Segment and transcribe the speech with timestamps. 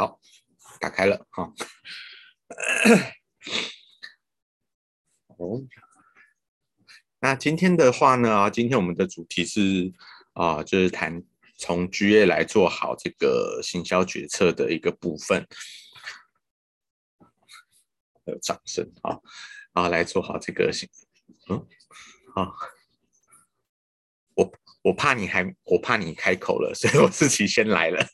[0.00, 0.18] 好，
[0.80, 1.52] 打开了哈。
[5.26, 5.60] 哦，
[7.18, 9.92] 那今天的话呢，今天我们的主题是
[10.32, 11.22] 啊、就是谈
[11.58, 15.46] 从 GA 来做好这个行销决策的一个部分。
[18.24, 19.20] 有掌声啊
[19.74, 20.88] 啊，来做好这个行，
[21.50, 21.66] 嗯，
[22.34, 22.56] 好。
[24.82, 28.06] 我怕你还，我怕你开口了， 所以我自己先来了，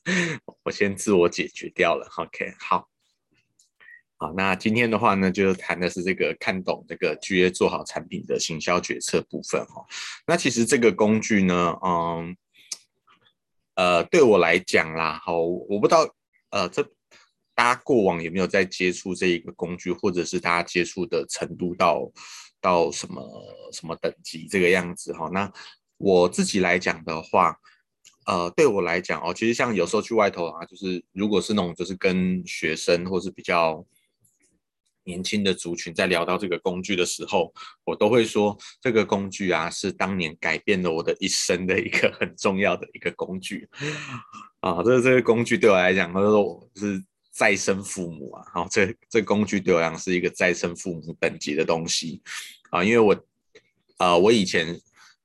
[0.65, 2.09] 我先自我解决掉了。
[2.17, 2.89] OK，好，
[4.17, 9.87] 好，那今天的话呢，就谈的是这个看懂这个 GA 做好产品的行销决策部分哈。
[10.27, 12.37] 那其实这个工具呢，嗯，
[13.75, 16.15] 呃，对我来讲啦，好，我不知道，
[16.51, 16.83] 呃，这
[17.55, 22.11] 大家过往有没有在接触这一个工具，或者是大家接触的程度到
[22.61, 23.23] 到什么
[23.73, 25.31] 什么等级这个样子哈？
[25.33, 25.51] 那
[25.99, 27.57] 我自己来讲的话，
[28.27, 33.83] 呃，对我来讲哦，其实像有时候去外头啊，就是如果是那种就是跟学生或是比较
[35.05, 37.51] 年轻的族群在聊到这个工具的时候，
[37.85, 43.67] 我都会说这个工具啊是当年改变了我的一生的一个很重要的一个工具
[44.61, 52.21] 啊，这这个工具对我来讲，他说我是再生父母啊，好，这这工具对我来讲是一个再生父母等级的东西
[52.71, 53.25] 啊，因为我
[53.97, 54.79] 啊，我以前。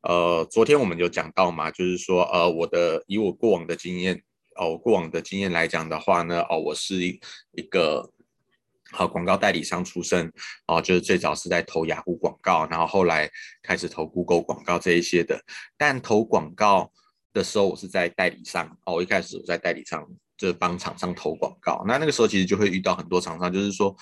[0.03, 4.19] 呃，昨天我们有讲到嘛，就是说，呃，我的以我过往的经验，
[4.55, 7.19] 哦，过往的经验来讲的话呢，哦，我是一
[7.51, 8.11] 一个
[8.91, 10.33] 好广告代理商出身，
[10.65, 13.29] 哦，就是最早是在投雅虎广告，然后后来
[13.61, 15.39] 开始投 Google 广告这一些的。
[15.77, 16.91] 但投广告
[17.31, 20.03] 的时候，我是在代理商，哦，我一开始我在代理商
[20.35, 21.83] 就是帮厂商投广告。
[21.87, 23.95] 那那个时候其实就会遇到很多厂商，就是说。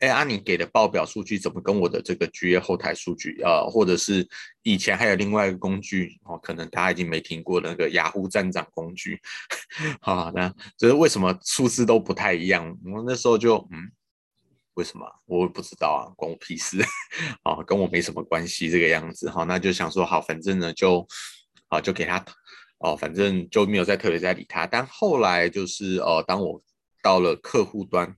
[0.00, 4.24] 哎，啊，你给的报表数据怎么跟我的这个 GA 后台数据，呃，或者是
[4.62, 9.20] 以前还有另外一个工具哦，可能大家已经没听过那个雅虎站长工具，
[10.00, 12.78] 好，那就是为什么数字都不太一样？
[12.84, 13.90] 我那时候就嗯，
[14.74, 15.04] 为什么？
[15.26, 16.78] 我也不知道啊，关我屁事，
[17.42, 21.04] 啊，跟我没什么关系这个样子，哈，那就想说好，反正呢就，
[21.66, 22.24] 啊，就给他，
[22.78, 24.64] 哦，反正就没有再特别再理他。
[24.64, 26.62] 但后来就是，呃，当我
[27.02, 28.14] 到了客户端。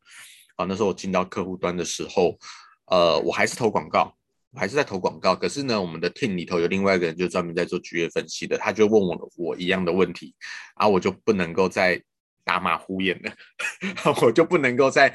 [0.60, 2.38] 啊，那时候我进到客户端的时候，
[2.86, 4.14] 呃，我还是投广告，
[4.50, 5.34] 我还是在投广告。
[5.34, 10.34] 可是呢，我们的 team 里头有另外一个人，就专门在做 GA 分析的，他就问我我一样的问题，
[10.74, 12.02] 啊，我就不能够再
[12.44, 13.32] 打马虎眼了，
[14.20, 15.10] 我就不能够再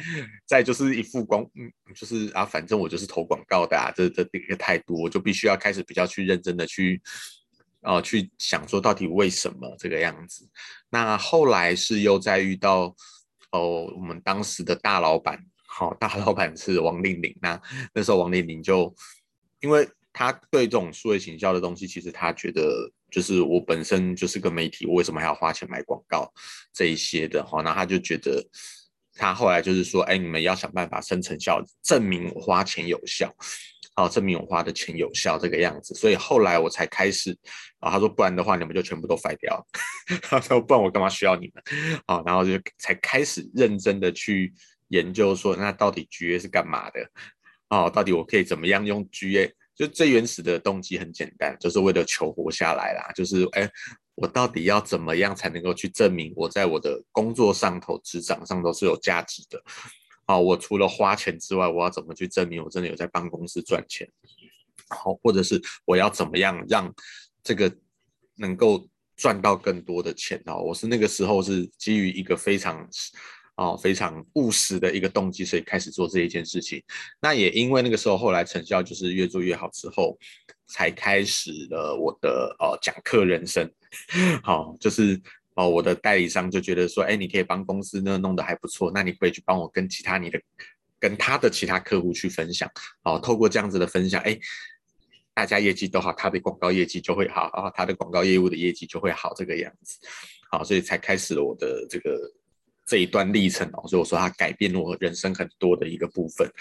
[0.47, 6.99] 再就是一副光，嗯，就是啊，反正我就是投广告的啊，这这这个态度，我就必须要开始比较去认真的去，
[7.81, 10.49] 呃，去想说到底为什么这个样子。
[10.89, 12.95] 那后来是又再遇到。
[13.51, 17.35] 哦，我们当时的大老板，好、哦，大老板是王令玲。
[17.41, 17.61] 那
[17.93, 18.93] 那时候王令玲就，
[19.61, 26.31] 因为他对这种数位行销的东西，其实他觉得就是我本身就是个媒体，我为什么还要花钱买广告
[26.73, 27.43] 这一些的？
[27.45, 28.45] 哈、哦，那他就觉得，
[29.13, 33.33] 他后来就是说，哎，你们要想办法生成效，证明我花钱有效。
[33.95, 37.31] 好，证明我花的钱有效这个样子，所以后来我才开始
[37.79, 37.89] 啊。
[37.91, 39.65] 他说不然的话，你们就全部都废掉。
[40.21, 41.63] 他说不然我干嘛需要你们？
[42.05, 44.53] 啊，然后就才开始认真的去
[44.89, 47.09] 研究说，那到底 GA 是干嘛的？
[47.69, 49.49] 哦，到底我可以怎么样用 GA？
[49.75, 53.11] 就最原始的动机很简单，就是为了求活下来啦。
[53.15, 53.69] 就是哎，
[54.15, 59.61] 我到底要怎么样才能够去证明我在我的工作上头、职场上都是有价值的？
[60.27, 64.09] 好，我除了花钱之外，我要怎么去证明我真的有在帮公司赚钱？
[64.89, 66.91] 好，或者是我要怎么样让
[67.43, 67.71] 这个
[68.35, 70.41] 能够赚到更多的钱？
[70.47, 72.89] 哦，我是那个时候是基于一个非常
[73.53, 76.83] 啊非常务实的一个动机，所以开始做这一件事情。
[77.21, 80.17] 那也因为那个时候后来成效就是越做越好之后，
[80.65, 83.71] 才开始了我的呃讲课人生。
[84.41, 85.21] 好，就是。
[85.55, 90.39] 哦，我的代理商就觉得说，哎，你可以帮公司呢弄得还不错，那你可以去帮我跟其他你的
[90.99, 92.69] 跟他的其他客户去分享。
[93.03, 94.37] 哦，透过这样子的分享，哎，
[95.33, 99.97] 大家业绩都好，他的广告业绩就会好，然后他的广告业务的业绩就会好，这个样子。
[100.51, 102.31] 好，所以才开始了我的这个
[102.85, 103.87] 这一段历程哦。
[103.87, 106.51] 所以我说他改变了我人生很多的一个部分。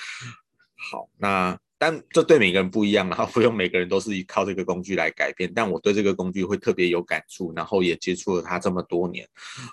[0.91, 1.59] 好，那。
[1.87, 5.53] 但这对每个人不一样，然后不用每个人都是依靠这个工具来改变。
[5.55, 9.29] 但我对这个工具会特别有感触，然后也接触了它这么多年，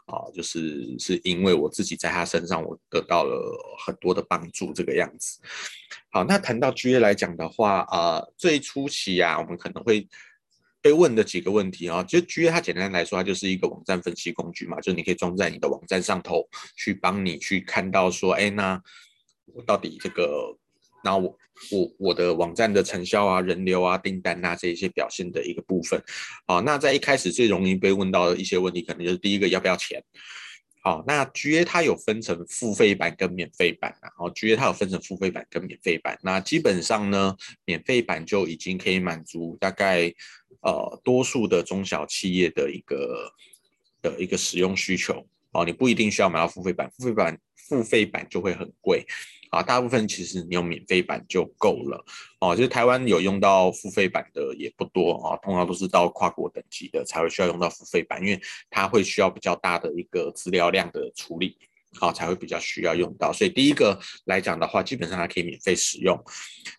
[0.07, 5.39] 啊，就是是因为我自己在他身上，我得到了很多的帮助，这个样子。
[6.09, 10.05] 好，那谈到 GA 来讲的话，啊，最初期啊，我们可能会
[10.81, 18.83] 被问的几个问题啊，其实 GA 它简单来说，它就是一个网站分析工具嘛，就是你可以装在你的网站上头，去帮你去看到说，哎，那
[19.45, 20.57] 我到底这个。
[21.03, 21.37] 那我
[21.71, 26.01] 我我的网站的成效啊、人流啊、订单啊这一些表现的一个部分，
[26.47, 30.03] 好，那在一开始最容易被问到的一些问题，可能就是第一个要不要钱，
[30.83, 36.17] 好，那 GA 它有分成付费版跟免费版，然后 GA 它有分成付费版跟免费版。
[36.23, 40.11] 那基本上呢，免费版就已经可以满足大概
[40.61, 43.31] 呃多数的中小企业的一个
[44.01, 45.23] 的一个使用需求。
[45.53, 49.05] 哦，你不一定需要买到付费版，付费版付费版就会很贵。
[49.51, 52.03] 啊，大部分其实你用免费版就够了
[52.39, 52.55] 哦。
[52.55, 61.57] 就是台湾有用到付费版的也不多啊，通常都是到跨国等级的才会需要用到付费版，因为它会需要比较大的一个资料量的处理，
[61.99, 63.33] 好才会比较需要用到。
[63.33, 66.17] 所以第一个来讲的话，基本上它可以免费使用。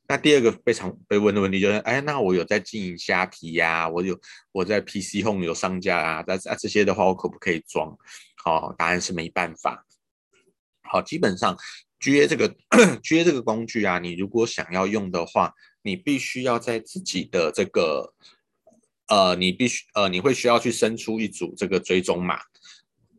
[0.09, 4.19] 那第二个非常被问的问题就是，哎，那我有在经营虾皮呀，我有
[4.51, 7.95] 我在 PC Home 有商家啊，但是这些的话，我可不可以装？
[8.43, 9.85] 好，答案是没办法。
[10.81, 11.55] 好，基本上。
[12.03, 12.49] GA 这个
[13.01, 18.13] GA 这个工具啊，你如果想要用的话，你必须要在自己的这个
[19.07, 22.41] 呃，你必须呃，你会需要去生出一组这个追踪码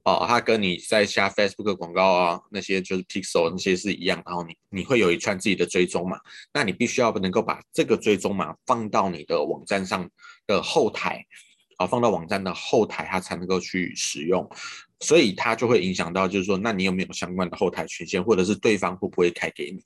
[0.04, 6.20] 哦，它跟你在下 Facebook 广告啊那些就是 Pixel 那些是一样，然后你你会有一串自己的追踪码，
[6.54, 10.10] 那你必须要能够把这个追踪码放到你的网站上
[10.46, 11.26] 的后台，
[11.78, 14.50] 啊、放到网站的后台，它才能够去使用。
[15.04, 19.84] 所以它就会影响到，就是说，那你有没有相关的后台权限，或者是对方会不会开给你？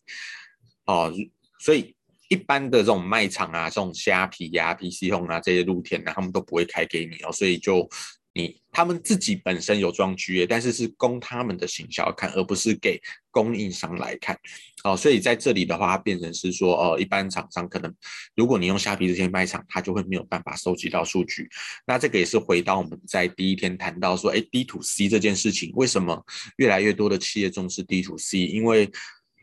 [0.86, 1.12] 哦，
[1.60, 1.96] 所以
[2.30, 7.32] 一般的这种卖场啊，这种虾皮呀、啊、PC Home 啊这些露天的，他们都不会开给你哦。
[7.32, 7.90] 所以就
[8.38, 13.02] 你他们自己本身有装 GA，但是是供他们的行销看，而不是给
[13.32, 14.38] 供应商来看。
[14.84, 17.92] 哦，所以在这里的话，它变成是说，呃，一般厂商可能，
[18.36, 21.50] 如果你用虾皮这些卖场，它就会没有办法收集到数据。
[21.88, 26.24] 那这个也是回到我们在第一天谈到说，哎，D to C 这件事情，为什么
[26.58, 28.46] 越来越多的企业重视 D to C？
[28.46, 28.88] 因为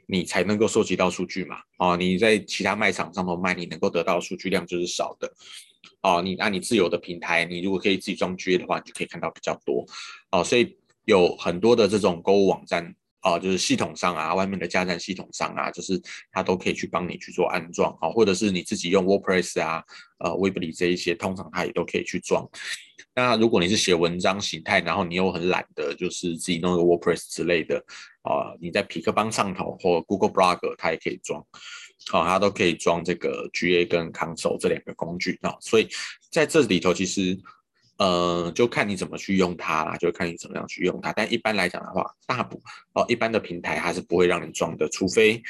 [0.06, 1.56] 你才能够收集到数据嘛。
[1.78, 5.30] 哦，你在其他卖场上头卖，你能够得到数据量就是少的。
[6.02, 9.84] 哦，你按你自有的平台，你如果可以自己装 GA 的话，你就可以看到比较多。
[10.30, 12.94] 哦，所以有很多的这种购物网站。
[13.24, 15.98] 啊，就是系统上啊，外面的架站系统上啊，就是
[16.30, 19.82] 它都可以去帮你去做安装啊，或者是你自己用 WordPress 啊，
[20.18, 22.46] 呃，Weebly 这一些，通常它也都可以去装。
[23.14, 27.82] 那如果你是写文章形态，然后你又很懒的，就是自己弄个 WordPress 之类的
[28.24, 31.42] 啊，你在匹克邦上头或 Google Blog 它也可以装，
[32.12, 35.88] 啊，它都可以装这个 GA 跟 Console 这两个工具啊，所以
[36.30, 37.38] 在这里头其实。
[37.96, 41.12] 呃，就看你怎么去用它啦，就看你怎么样去用它。
[41.12, 42.60] 但一般来讲的话，大部
[42.92, 45.40] 哦，一般的平台它是不会让你装的，除非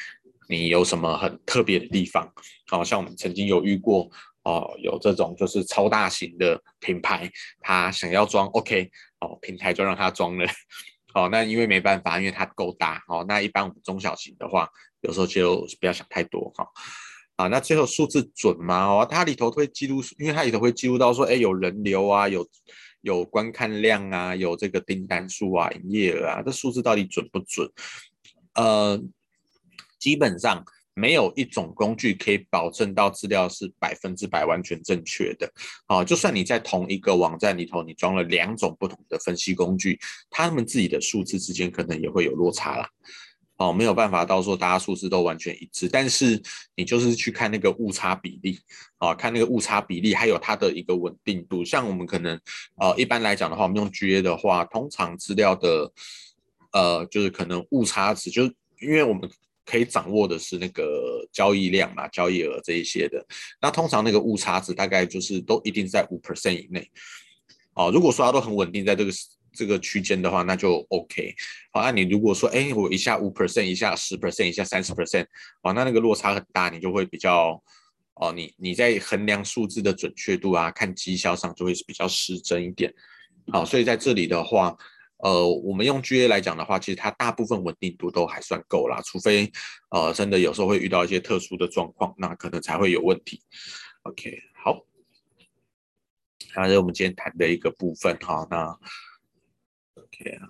[0.47, 2.31] 你有什么很特别的地方。
[2.69, 4.11] 好、哦、像我们曾经有遇过
[4.43, 7.31] 哦，有这种就是超大型的品牌，
[7.63, 8.91] 它想要装 OK，
[9.21, 10.47] 哦，平台就让它装了。
[11.17, 13.03] 哦，那因为没办法，因为它够大。
[13.09, 14.69] 哦，那一般我们中小型的话，
[15.05, 16.67] 有时候就不要想太多哈。
[17.37, 18.87] 啊，那最后数字准吗？
[18.87, 22.49] 哦，它里头会记录，因为它里头会记录到说，哎，有人流啊，有
[23.01, 27.69] 有观看量啊，有这个订单数啊，营业额啊，这数字到底准不准？
[28.55, 29.03] 呃，
[29.99, 30.65] 基本上
[30.95, 35.53] 没有一种工具可以保证到资料是百分之百完全正确的。
[35.87, 39.99] 啊，就算你在同一个网站里头，你装了两种不同的分析工具，
[40.31, 42.89] 他们自己的数字之间可能也会有落差啦。
[43.57, 46.43] 哦，没有办法到说大家数字都完全一致，但是
[46.75, 48.59] 你就是去看那个误差比例，
[48.99, 51.65] 啊，看那个误差比例，还有它的一个稳定度。
[51.65, 52.37] 像我们可能，
[52.79, 55.93] 呃，一般来讲的话，我们用 GA 的话，通常资料的，
[56.73, 59.31] 呃，就是可能误差值，就是因为我们
[59.65, 63.25] 可以掌握的是那个交易量嘛，交易额这一些的，
[63.63, 66.91] 那通常那个误差值大概就是都一定在五 percent 以内。
[67.75, 69.13] 哦，如果说它都很稳定在这个。
[69.55, 71.35] 这个区间的话，那就 OK。
[71.73, 75.27] 好，那你如果说，哎，我一下五 percent，一下十 percent，一下三十 percent，
[75.63, 77.63] 哦，那那个落差很大，你就会比较，
[78.15, 82.93] 哦，你你在衡量数字的准确度啊，看绩效上就会比较失真一点。
[83.53, 84.77] 好，所以在这里的话，
[85.19, 89.51] 呃，我们用 GA 来讲的话，其实它大部分稳定度都还算够啦，除非
[89.91, 93.41] 呃真的有时候会遇到一些特殊的状况，那可能才会有问题。
[94.03, 94.85] OK，好，
[96.55, 98.79] 那是我们今天谈的一个部分哈，那。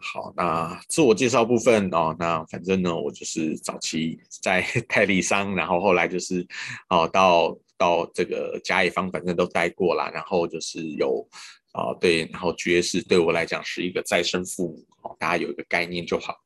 [0.01, 6.47] 好，那自我介绍部分哦，那反正呢，我就是早期在 代理商，然后后来就是
[6.89, 11.27] 哦，到到这个甲乙方，反正都待过了，然后就是有
[11.73, 16.37] 哦，对，然后 GA 是对我来讲是一个再生父母哦，大家有一个概念就好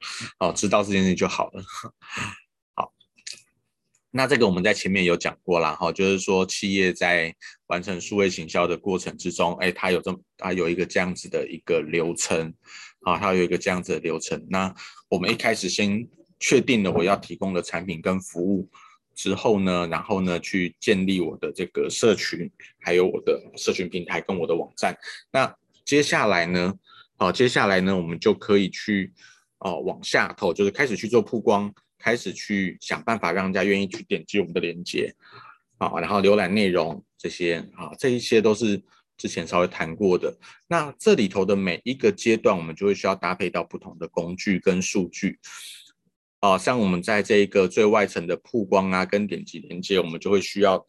[0.40, 1.62] 哦，知道这件事就好了。
[2.74, 2.92] 好，
[4.10, 7.34] 那这个我们在前面有讲过了哈，就是说企业在
[7.66, 12.54] 完成数位行销的过程之中，哎，它有这么它有一个这样子的一个流程。
[13.00, 14.46] 啊，它有一个这样子的流程。
[14.48, 14.74] 那
[15.08, 16.06] 我们一开始先
[16.40, 18.68] 确定了我要提供的产品跟服务
[19.14, 22.50] 之后呢，然后呢去建立我的这个社群，
[22.80, 24.96] 还有我的社群平台跟我的网站。
[25.32, 25.52] 那
[25.84, 26.72] 接下来呢，
[27.16, 29.12] 好，接下来呢，我们就可以去
[29.58, 35.12] 哦往下头，就是开始去做曝光，开始去想办法让人家愿意去点击我们的链接，
[35.78, 38.80] 好，然后浏览内容这些啊，这一些都是
[39.18, 40.34] 之前稍微谈过的。
[40.66, 45.38] 那这里头的每一个阶段，我们就会需要搭配到不同的工具跟数据。
[46.40, 50.86] 啊，像我们在这一个最外层的曝光啊，跟点击连接，我们就会需要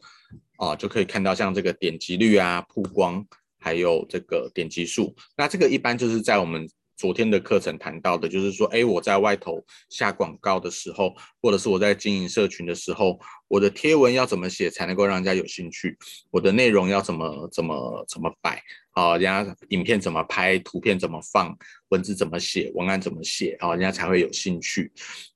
[0.58, 3.26] 啊，就可以看到像这个点击率啊、曝光，
[3.58, 5.12] 还有这个点击数。
[5.36, 15.96] 那这个一般就是在我们昨天的课程谈到的，就是说，哎，我在外头下广告的时候，或者是我在经营社群的时候，我的贴文要怎么写才能够让人家有兴趣？
[16.30, 18.62] 我的内容要怎么怎么怎么摆？
[18.90, 20.58] 啊，人家影片怎么拍？
[20.58, 21.56] 图片怎么放？
[21.88, 22.70] 文字怎么写？
[22.74, 23.56] 文案怎么写？
[23.60, 24.92] 啊，人家才会有兴趣。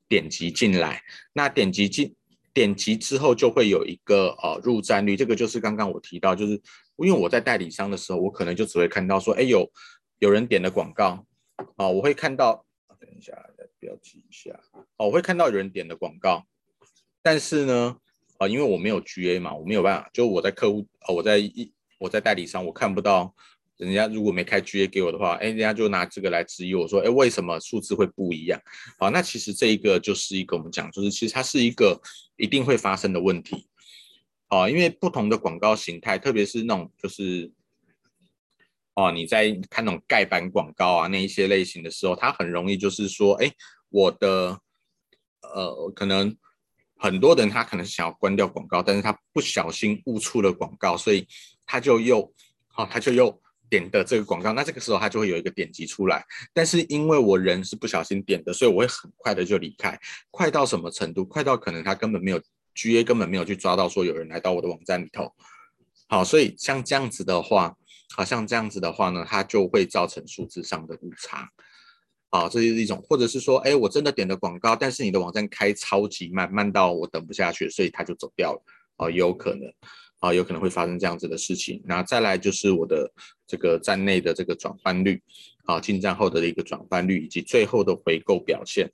[0.07, 1.03] 点击进来，
[1.33, 2.15] 那点击进
[2.53, 6.53] 点击之后就会有一个呃入站率，这个就是刚刚我提到，就是
[6.99, 9.67] 因为我在代理商的时候，我可能就只会看到说，哎，有
[10.19, 11.25] 有人点了广告，
[11.77, 12.65] 啊，我会看到，
[12.99, 14.59] 等一下来标记一下，
[14.97, 16.47] 哦，我会看到有人点的广告，
[17.23, 17.97] 但是呢，
[18.39, 23.35] 啊，因为我没有 GA 嘛，我没有办法，就我在客户，啊，我在一我在代理商，我看不到。
[23.77, 28.61] 人家如果没开 GA 给我的话，哎，人家就拿这个来质疑我说，哎，为什么数字会不一样？
[29.01, 32.01] 好，那其实这一个就是一个我们讲，就是其实它是一个
[32.37, 33.67] 一定会发生的问题。
[34.49, 37.51] 哦，因为不同的广告形态，特别是那种就是，
[38.95, 43.51] 哦，你在看那种盖板广告啊那一些类型的时候，它很容易就是说，哎，
[43.89, 44.59] 我的
[45.43, 46.37] 呃，可能
[46.97, 51.27] 很多人他可能想要关掉广告，但是他不小心误触了广告，所以
[51.67, 52.33] 他就又，
[52.69, 53.41] 好，他就又。
[53.71, 59.99] 点的这个广告，那这个时候它就会有一个点击出来，但是因为我人是不小心点的，所以我会很快的就离开，
[60.31, 61.25] 快到什么程度？
[61.25, 62.41] 快到可能他根本没有
[62.75, 65.35] GA，根本没有去抓到说有人来到我的网站里头。
[66.07, 67.75] 好，所以像这样子的话，
[68.13, 71.49] 好像这样子的话呢，它就会造成数字上的误差。
[72.31, 78.63] 啊，这是一种，或者是说，哎，我真的点了广告，但是你的网站开超级慢，慢到我等不下去，所以它就走掉了。
[78.97, 79.73] 啊，也有可能。
[80.21, 81.83] 啊，有可能会发生这样子的事情。
[81.85, 83.13] 那再来就是我的
[83.47, 85.23] 这个站内的这个转换率，
[85.65, 88.91] 啊，进站后的一个转换率，以及最后的回购表现。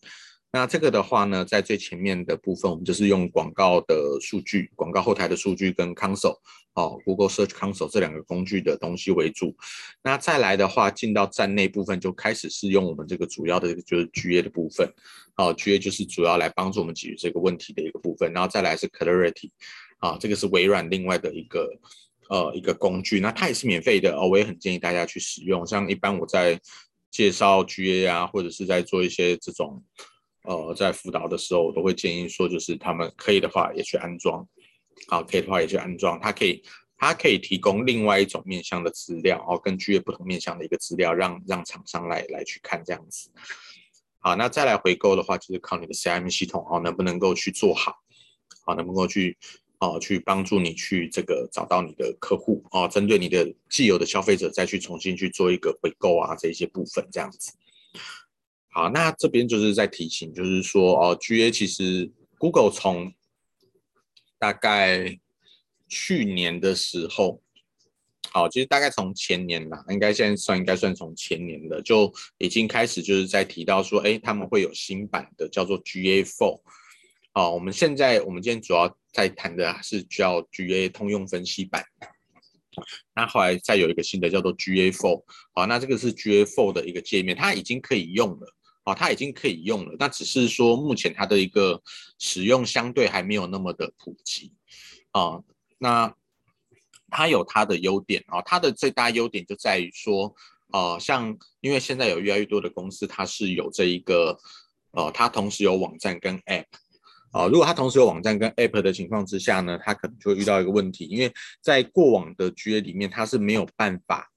[0.52, 6.38] 那这个的话呢，在最前面的部分，我们就是用广告的数据、广告后台的数据跟 Console，
[6.74, 9.56] 哦，Google Search Console 这两个工具的东西为主。
[10.02, 14.92] 那再来的话，进到站内部分，就开始是用我们这个主要的就是 GA 的部分，
[15.36, 18.32] 哦，GA 就是主要来帮助我们解决这个问题的一个部分。
[18.32, 19.50] 然后再来是 Clarity。
[20.00, 21.70] 啊，这个是微软另外的一个
[22.30, 25.66] 呃一个工具，那它也是免费的哦，我也很建议大家去使用。
[25.66, 26.58] 像一般我在
[27.10, 29.84] 介绍 GA 啊，或者是在做一些这种
[30.42, 34.46] 呃在辅导的时候，我都会建议说，就是他们可以的话也去安装，
[35.08, 36.62] 啊，可以的话也去安装，它可以
[36.96, 43.30] 它可以提供另外一种面向的资料哦，跟 GA 不同面向的一个资料，让让厂商来来去看这样子。
[44.18, 47.96] 好，那再来回购的话，就是靠你的 CRM 系统哦，能不能够去做好，
[48.64, 49.36] 好，能不能够去。
[49.82, 57.54] 哦，去帮助你去这个找到你的客户哦，针对你的既有的消费者再去重新去做一个回购啊，这一些部分这样子。
[58.72, 63.12] 好，那这边就是在提醒，就是说哦，GA 其实 Google 从
[64.38, 65.18] 大概
[65.88, 67.42] 去年的时候，
[68.30, 76.60] 好，其实大概从前年啦，应该现在算应该算从前年的就已经开始就是在提到说，哎，他们会有新版的叫做 GA Four。
[77.32, 81.84] 好，我们现在我们今天主要在谈的是叫 GA 通用分析版，
[83.14, 91.80] 那后来再有一个新的叫做 GA Four 好，那这个是 GA Four 的一个界面，它已经可以用了，啊，它已经可以用了，那只是说目前它的一个
[92.18, 94.52] 使用相对还没有那么的普及，
[95.12, 95.40] 啊，
[95.78, 96.14] 那
[97.10, 100.34] 它有它的优点啊，它的最大优点就在于说，
[100.68, 104.38] 啊，像因为现在有越来越多的公司，它是有这一个，
[104.92, 106.66] 呃，它同时有网站跟 App。
[107.32, 114.28] 啊，如果它同时有网站跟 App 的情况之下呢，它可能就会遇到一个问题，因为在过往的 GA 里面，它是没有办法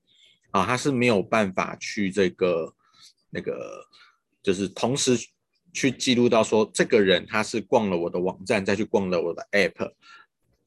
[0.51, 2.71] 啊，它是没有办法去这个
[3.31, 3.83] 那个，
[4.43, 5.17] 就是同时
[5.73, 9.91] 去记录到说这个人他是逛了我的网站，再去逛了我的 App，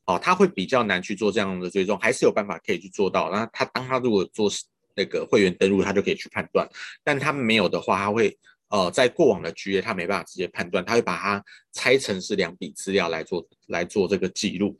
[0.06, 3.30] 哦，他会比较难去做这样的追踪，还是有办法可以去做到。
[3.30, 4.50] 那他当他如果做
[4.97, 6.68] 那个会员登录，他就可以去判断，
[7.04, 8.37] 但他没有的话，他会。
[8.68, 11.40] 呃，在过往的 GA，他没办法直接判断，他会把它
[11.73, 14.76] 拆成是两笔资料来做来做这个记录。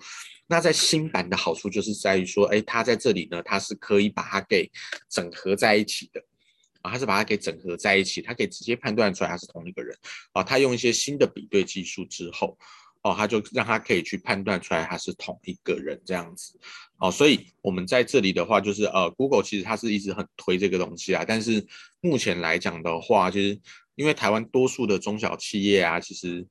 [0.49, 4.69] 那在新版的好处就是在于说，哎，他在这里呢，他是可以把它给
[5.09, 6.21] 整合在一起的
[6.87, 9.97] 啊，他是把它给整合在一起，他可以直接判断出来他是同一个人
[10.33, 10.43] 啊。
[10.43, 12.57] 他用一些新的比对技术之后，
[13.03, 16.59] 哦，他就让他可以去判断出来他是同一个人这样子。
[16.99, 21.67] 哦，所以我们在这里的话，就是呃，Google 其实它是一直很推这个东西啊，但是
[22.01, 23.61] 目前来讲的话，就是
[23.97, 26.47] 因为台湾多数的中小企业啊，其实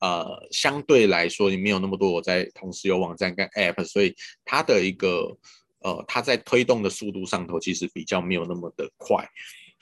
[0.00, 4.14] 呃相对来说，你没有那么多我在同时有网站跟 App，所以
[4.46, 5.36] 它的一个
[5.80, 9.28] 呃，它在推动的速度上头其实比较没有那么的快，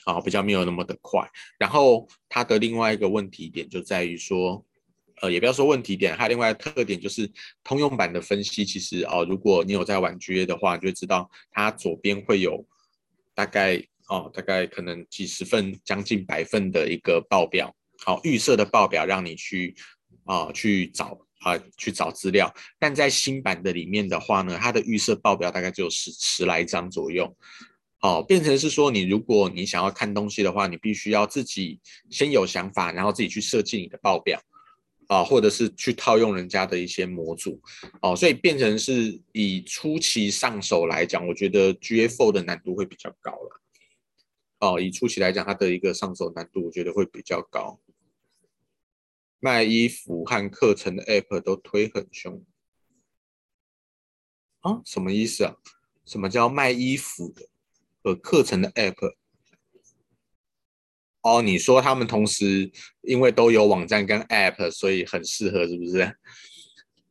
[0.05, 1.29] 啊、比较没有那么的快。
[1.57, 4.65] 然后它的另外一个问题点就在于说。
[5.21, 7.29] 呃，也不要说问题点，它另外的特点就是
[7.61, 12.65] 通用版的分析，其实哦，如果你有在玩 GA 的话，就会知道它左边会有
[13.35, 17.75] 大概哦，大概可能几十份、将近百份的一个报表，
[18.05, 19.75] 好、预设的报表让你去
[20.23, 22.53] 啊、去找啊、去找资料。
[22.77, 27.35] 但在新版的里面的话呢，它的预设报表大概只有十十来张左右，
[28.01, 31.79] 哦，变成是说你如果你想要看东西的话，你必须要自己
[32.09, 34.41] 先有想法，然后自己去设计你的报表。
[35.09, 37.59] 啊，或者是去套用人家的一些模组，
[37.99, 43.61] 哦，所以变成是以初期上手来讲，我觉得 GA4 的难度会比较高了。
[44.59, 47.79] 哦，以初期来讲，它的一个上手难度，我觉得会比较高。
[49.39, 52.43] 卖衣服和课程的 App 都推很凶。
[54.61, 55.55] 啊，什么意思啊？
[56.05, 57.47] 什么叫卖衣服的
[58.03, 59.13] 和课程的 App？
[61.21, 66.17] 哦，你说他们同时因为都有网站跟 App，所以很适合，是不是？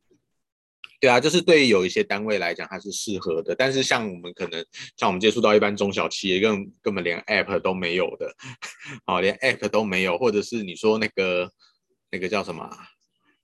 [0.99, 3.55] 对啊，就是对于有一些单位来讲，它是适合的。
[3.55, 4.65] 但是像我们可能
[4.97, 8.35] 像我们接触到一般中小企业，根根本连 App 都没有的，
[9.07, 11.49] 哦，连 App 都没有，或者是你说那个
[12.11, 12.69] 那个叫什么？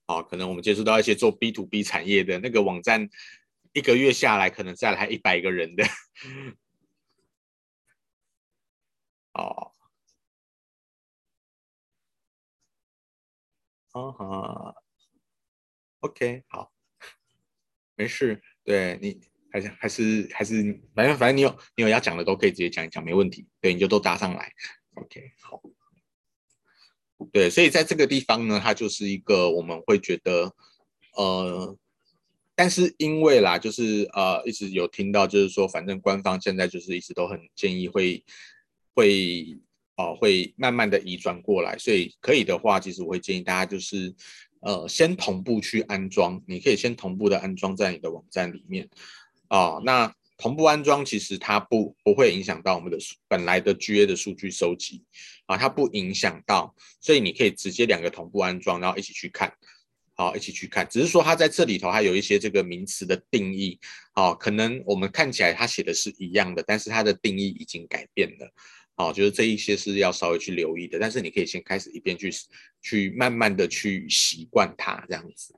[0.08, 3.10] 哦，可能我们接触到一些做 B to B 产业的那个网站，
[3.74, 5.84] 一个月下来可能再来一百个人的，
[9.34, 9.72] 哦。
[13.96, 14.76] 啊哈
[16.02, 16.70] ，OK，好，
[17.96, 24.52] 没事，对你还是还是还是，反正反正你有你有要讲的都可以直接讲一讲，没问题，对，你就都搭上来
[24.96, 25.62] ，OK，好，
[27.32, 30.54] 对，所以在这个地方呢，它就是一个我们会觉得，
[31.18, 31.78] 呃，
[32.56, 38.24] 但是因为啦，就是呃，一直有听到，就是说，反正官方现在就是一直都很建议会
[38.94, 39.58] 会。
[39.98, 44.14] 哦，会慢慢的移转过来，所以可以的话，其实我会建议大家就是，
[44.60, 48.90] 呃，先同步去安装，你可以先同步的安装在你的网站里面，
[49.48, 55.04] 啊、哦，那同步安装其实它不不会影响到我们的本来的 GA 的数据收集，
[55.46, 59.54] 啊，它不影响到，所以你可以直接两个同步安装，然后一起去看，
[60.14, 63.80] 好、一起去看，只是说它在这里头还有一些这个名词的定义，
[64.16, 68.52] 哦，可能我们看起来它写的是一样的，但是它的定义已经改变了。
[68.98, 72.32] 好，就是这一些是要稍微去留意的，但是你可以先开始一边去
[72.82, 75.54] 去慢慢的去习惯它这样子。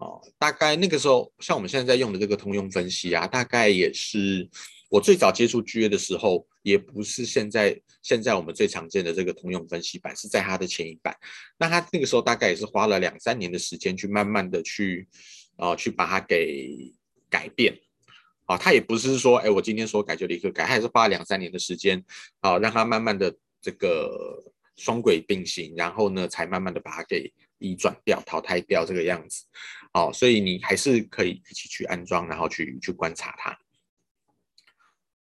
[0.00, 4.48] 哦，大概那个时候，像我们现在在用的这个通用分析啊，大概也是
[4.88, 11.14] 我最早接触 GA 的时候，也不是现在现在我们最常见的这个通用分析版，是在它的前一版。
[11.58, 15.06] 那它那个时候大概也是花了两三年的时间去慢慢的去
[15.56, 16.92] 啊、去把它给
[17.28, 17.78] 改变。
[18.46, 22.04] 啊，他也不是说，哎，我今天说改就立刻改，他也是花了两三年的时间，
[22.40, 23.32] 啊，让它慢慢的
[23.62, 24.42] 这个
[24.74, 29.44] 双轨并行，然后呢，才慢慢的把它给移转掉、淘汰掉这个样子，
[29.92, 33.58] 哦，所以你还是可以一起去安装，然后去去观察它。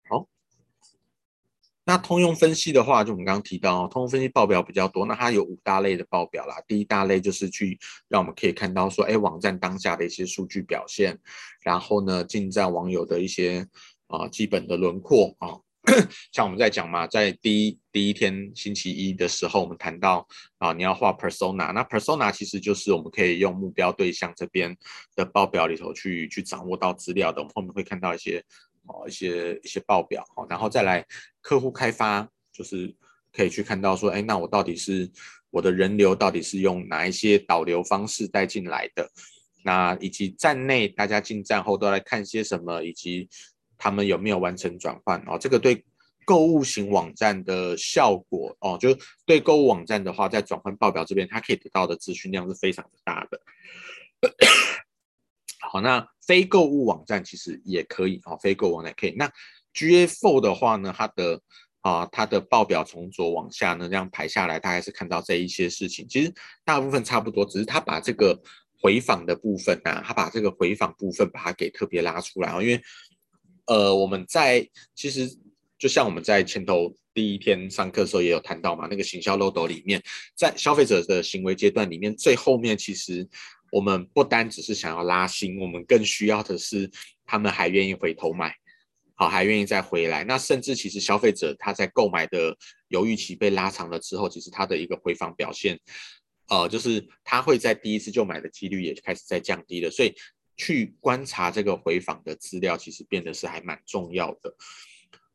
[0.09, 0.29] 好
[1.85, 6.63] 那通用分析的话，就我们刚刚提到，通用分析报表比较多，那它有五大类的报表啦。
[6.69, 11.19] 第一大类就是去让我们可以看到说，哎，网站当下的一些数据表现，
[11.63, 13.67] 然后呢，进站网友的一些
[14.09, 15.59] 啊、基本的轮廓啊。
[16.33, 20.27] 像我们在讲嘛，在第一第一天星期一的时候，我们谈到
[20.59, 24.77] 啊，你要画 persona，那 persona 其实就是我们可以用目标对象这边
[25.15, 27.41] 的报表里头去去掌握到资料的。
[27.41, 28.45] 我们后面会看到一些。
[28.87, 31.07] 哦，一些一些报表，然后再来
[31.43, 32.93] 客户开发，就是
[33.31, 35.09] 可以去看到说，哎，那我到底是
[35.51, 39.09] 我的人流到底是用哪一些导流方式带进来的？
[39.63, 43.29] 那以及站内大家进站后都来看些什么，以及
[43.81, 45.19] 他们有没有完成转换？
[45.27, 45.83] 哦，这个对
[46.27, 53.41] 购物型网站的效果，哦，就对购物网站的话，在转换报表这边，它可以得到的资讯量是非常的大的。
[55.61, 59.15] 好，那非购物网站其实也可以啊，非购物网站可以。
[59.17, 59.33] 那
[59.75, 61.41] GA4 的话呢，它的
[61.81, 66.07] 啊，它的报表从左往下呢这样排下来，大概是看到这一些事情。
[66.09, 66.33] 其实
[66.65, 68.39] 大部分差不多，只是它把这个
[68.81, 72.83] 回访的部分啊，它把这个回访部分把它给特别拉出来啊，因为
[73.71, 75.31] 呃，我们在其实
[75.79, 80.03] 就像我们在前头第一天上课的时候也有谈到嘛，那个行销漏斗里面，
[80.35, 83.29] 在消费者的行为阶段里面最后面其实。
[83.73, 86.91] 我们不单只是想要拉新，我们更需要的是
[87.25, 88.53] 他们还愿意回头买，
[89.15, 90.25] 好，还愿意再回来。
[90.25, 92.53] 那甚至其实消费者他在购买的
[92.89, 95.79] 犹豫期被拉长了之后，其实他的一个回访表现，
[96.49, 99.89] 呃，就是他会在第一次就买的几率也开始在降低了。
[99.89, 100.13] 所以
[100.61, 104.55] 去观察这个回访的资料，其实变得是还蛮重要的。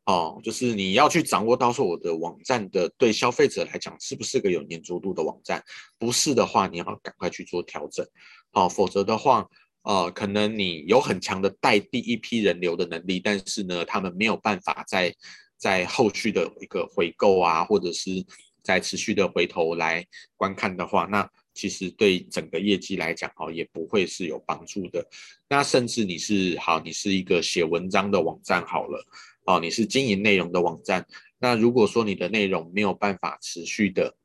[0.05, 5.63] 哦，就是你要去掌握到说我的网站的对消费者来讲是不是个有粘着度的网站，
[5.97, 8.05] 不是的话，你要赶快去做调整，
[8.51, 9.49] 哦，否则的话，
[9.81, 15.11] 呃，可能你有很强的带第一批人流的能力，但是呢，他们没有办法在
[15.57, 18.23] 在后续的一个回购啊，或者是
[18.61, 20.05] 在持续的回头来
[20.37, 25.03] 观看的话，那其实对整个业绩来讲，哦，也不会是有帮助的。
[25.49, 29.03] 那甚至你是好，你是一个写文章的网站好了。
[29.47, 31.05] 哦，你是经营内容的网站，
[31.37, 34.15] 那如果说你的内容没有办法持续的，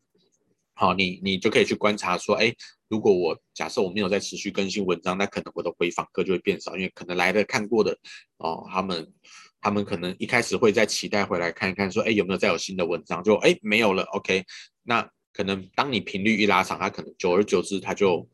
[0.72, 2.50] 好，你你就可以去观察说，哎，
[2.88, 7.94] 如果我假设我没有在持续更新文章，那可能我的回访客就会变少，因为可能来的看过的，
[8.38, 9.12] 哦，他们
[9.60, 14.42] 他们可能一开始会在期待回来看一看，说，哎，有没有再有新的文章，就哎没有了，OK，
[14.82, 18.28] 那可能当你频率一拉长，它可能久而久之它就。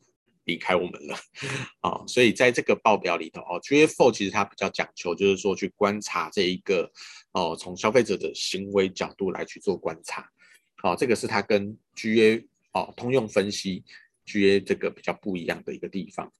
[0.46, 1.16] 离开我们了，
[1.80, 6.88] 啊，所以在这个报表里头哦，GA4 其实它比较讲求，就是说去观察这一个
[7.32, 10.30] 哦，从消费者的行为角度来去做观察，
[10.76, 13.82] 好，这个是它跟 GA 哦通用分析
[14.24, 16.32] GA 这个比较不一样的一个地方。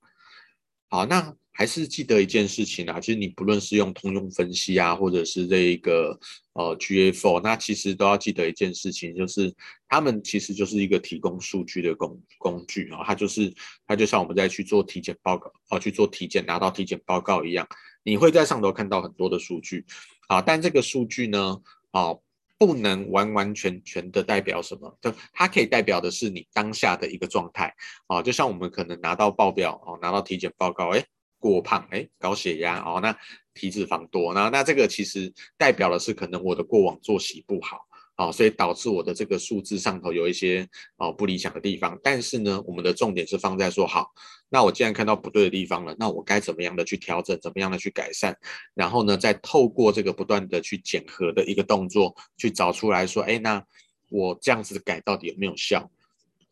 [0.88, 6.18] 好，那还是记得一件事情啊，其实你不论是用通用分析啊，或者是这一个
[6.53, 9.53] 呃 GA4，那其实都要记得一件事情，就是
[9.88, 13.53] 他们其实就是一个提供数据的工工具啊，它就是
[13.87, 17.66] 它就像我们在去做体检报告啊，去做体检拿到体检报告一样，
[18.05, 19.85] 你会在上头看到很多的数据
[20.29, 22.14] 啊，但这个数据呢啊。
[22.59, 27.75] 不能完完全全的代表什么，就它可以代表的是你当下的一个状态
[28.07, 31.05] 啊，就像我们可能拿到报表哦，拿到体检报告，哎，
[31.38, 33.16] 过胖，哎，高血压哦，那
[33.55, 37.86] 体脂肪多，那那这个其实代表的是可能我的过往作息不好。
[38.18, 44.11] 好，所以导致我的这个数字上头有一些哦不理想的地方，但是呢，我们的重点是放在说，好，
[44.48, 48.35] 那我既然看到不对的地方了，那我该怎么样的去调整，怎么样的去改善，
[48.72, 53.62] 然后呢，再透过这个不断的去检核的一个动作，去找出来说，哎，那
[54.09, 55.87] 我这样子的改到底有没有效？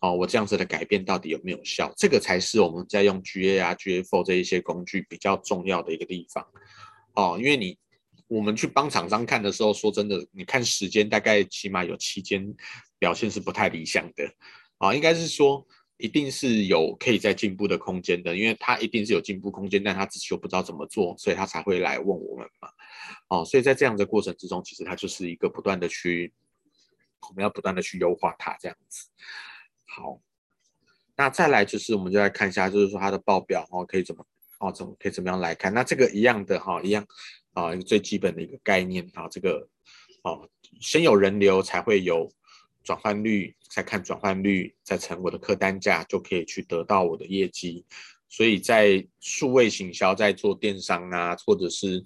[0.01, 1.91] 哦，我这样子的改变到底有没有效？
[1.97, 6.47] 这个才是我们在用 GA 啊、GA4 这一些工具比较重要的一个地方。
[7.15, 7.79] 哦，因为你。
[8.27, 12.55] 我们去帮厂商看的时候，说真的，你看时间大概起码有期间
[12.99, 14.29] 表现是不太理想的
[14.79, 15.65] 啊，应该是说
[15.99, 22.69] 一定是有可以在进步的空间的，因为他一定是有进步空间，但他自己又不知道怎么做，所以他才会来问我们嘛。
[23.29, 26.33] 哦，所以在这样的过程之中，其实它就是一个不断的去，
[27.29, 29.09] 我们要不断的去优化它这样子。
[29.87, 30.21] 好，
[31.17, 34.27] 那再来就是我们就来看一下，就是说它的报表哦，可以怎么
[34.59, 35.73] 哦，怎么可以怎么样来看？
[35.73, 37.07] 那这个一样的哈，一样。
[37.55, 39.67] 啊，一个最基本的一个概念啊，这个
[40.23, 40.39] 啊，
[40.81, 42.31] 先有人流才会有
[42.83, 47.85] 转换率，再看转换率，再乘我的客单价，就可以去得到我的业绩。
[48.29, 52.05] 所以在数位行销，在做电商啊，或者是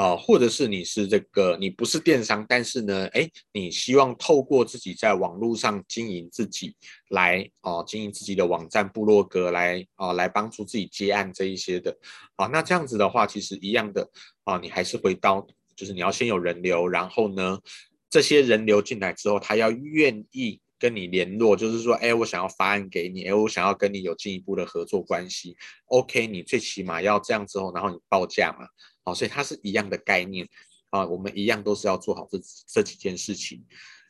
[0.00, 6.74] 啊，或者是你是这个，你不是电商，但是呢，哎，你希望透过自己在网络上经营自己
[7.10, 11.94] 来哦，经营自己的网站、部落格来啊，来帮助自己接案这一些的
[12.36, 14.08] 啊，那这样子的话，其实一样的。
[14.44, 17.60] 啊，你还是回到，就是你要先有人流，然后呢，
[18.08, 25.54] 这些人流进来之后，他要愿意跟你联络，就是说，哎，我想要发案给你，哎，我想要跟你有进一步的合作关系。
[25.88, 28.66] OK，你最起码要这样之后，然后你报价嘛，
[29.04, 30.48] 好，所以它是一样的概念
[30.90, 33.64] 啊，我们一样都是要做好这这几件事情。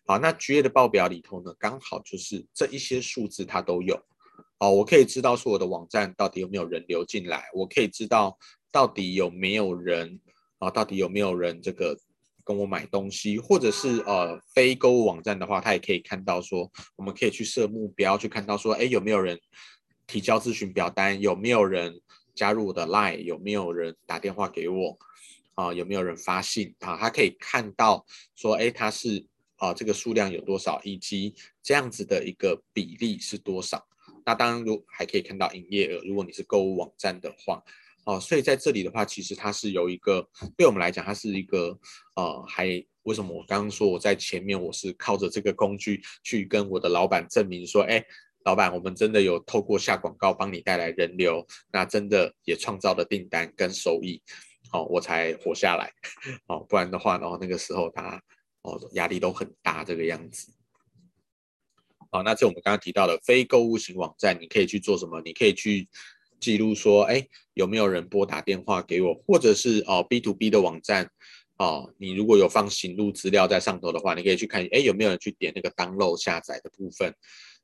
[0.07, 3.95] 好，那 GA 的报表里头呢，刚好就是这一些数字它都有，
[4.59, 8.39] 哦，我可以知道说我的网站到底有没有人流进来，我可以知道
[8.71, 10.21] 到底有没有人。
[10.61, 11.99] 啊，到底有没有人这个
[12.45, 19.41] 跟我买东西，或者是呃非购物网站的话，它也可以看到说，我们可以去设目标，去看到说，哎，有没有人
[20.07, 21.99] 提交咨询表单，有没有人
[22.35, 24.99] 加入我的 Line，有没有人打电话给我，
[25.55, 26.97] 啊，有没有人发信啊？
[26.97, 29.25] 他可以看到说，哎，他是
[29.57, 33.87] 啊这个数量有多少，以及这样子的一个比例是多少。
[34.25, 37.63] 那当然，如还可以看到营业额，如果你是购物网站的话。
[38.05, 41.79] 哦，所以在这里的话，其实它是有一个，对我们来讲，它是一个，
[42.17, 42.67] 呃，还
[43.03, 48.03] 为什么我刚刚说我在前面我是靠着这个工具去跟我的老板证明说，哎，
[48.45, 54.23] 老板，我们真的有透过下广告帮你带来人流，那真的也创造了订单跟收益，
[54.73, 55.93] 哦，我才活下来，
[56.49, 58.23] 哦，不然的话，然后那个时候他，
[58.63, 60.53] 哦，压力都很大这个样子。
[62.11, 65.21] 好，那这我们刚刚提到的非购物型网站，你可以去做什么？
[65.25, 65.89] 你可以去
[66.41, 67.25] 记录说，哎，
[67.55, 71.09] 有没有人拨打电话给我，或者是哦 B to B 的网站，
[71.59, 77.15] 哦，你如果有放行录资料在上头的话，你可以去看，哎，有没有人去点那个 download 下载的部分，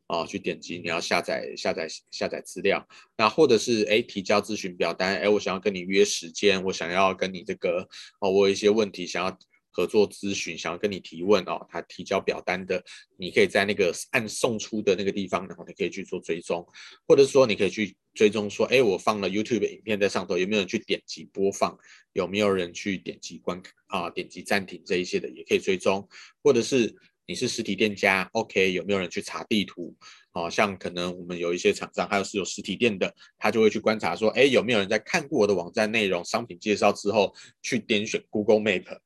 [0.06, 7.88] 啊，去点击你要下载下载下载资料，那或者是哎提交咨询表单，哎，我想要跟你约时间，我想要跟你这个
[8.20, 9.38] 哦，我有一些问题想要。
[9.76, 12.82] 合作咨询，想要跟你提问哦，他提交表单的，
[13.18, 16.66] 你可以在那个按送出的那个地方，然后你可以去做追踪，
[17.06, 21.78] 或者说你可以去追踪说，哎，我放了 YouTube 影片在上头，有没有人去点击播放？
[22.14, 24.08] 有没有人去点击观看啊？
[24.08, 26.08] 点击暂停这一些的也可以追踪，
[26.42, 29.94] 或者是你是实体店家，OK，有没有人去查地图？
[30.32, 38.98] 哦，像可能我们有一些厂商，还有是有实体店的，他就会去观察说，哎，有没有人在看过我的网站内容、商品介绍之后，去点选 Google Map。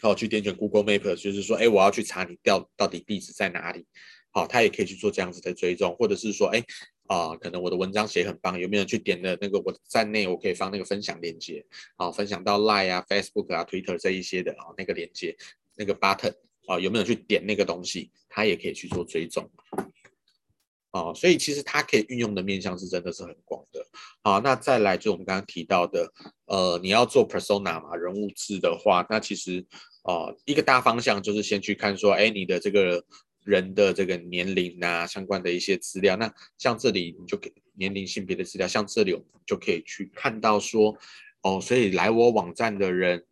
[0.00, 3.86] 好，去点选 Google Map，就是说，哎，我要去查你掉到底地址在哪里。
[4.30, 6.62] 好，他也可以去做这样子的追踪，或者是说，哎，
[7.06, 11.64] 啊、可能我的文章写很棒，有没有人去点的那个我的站内，我可以放那个分享链接，
[11.96, 15.34] 好，分享到 Line 啊、Facebook 啊、Twitter 这一些的啊，那个链接，
[15.76, 16.34] 那个 button，
[16.66, 19.50] 啊，有没有去点那个东西，他也可以去做追踪。
[20.92, 23.86] 哦，所以其实它可以运用的面向是真的是很广的。
[24.22, 26.10] 好，那再来就我们刚刚提到的，
[26.46, 29.62] 呃，你要做 persona 嘛，人物志的话，那其实
[30.04, 33.04] 呃一个大方向就是先去看说，哎，你的这个
[33.44, 36.16] 人的这个年龄啊，相关的一些资料。
[36.16, 40.96] 那像这里你就给年龄、性别的资料，像这里我们就可以去看到说，
[41.42, 43.22] 哦，所以来我网站的人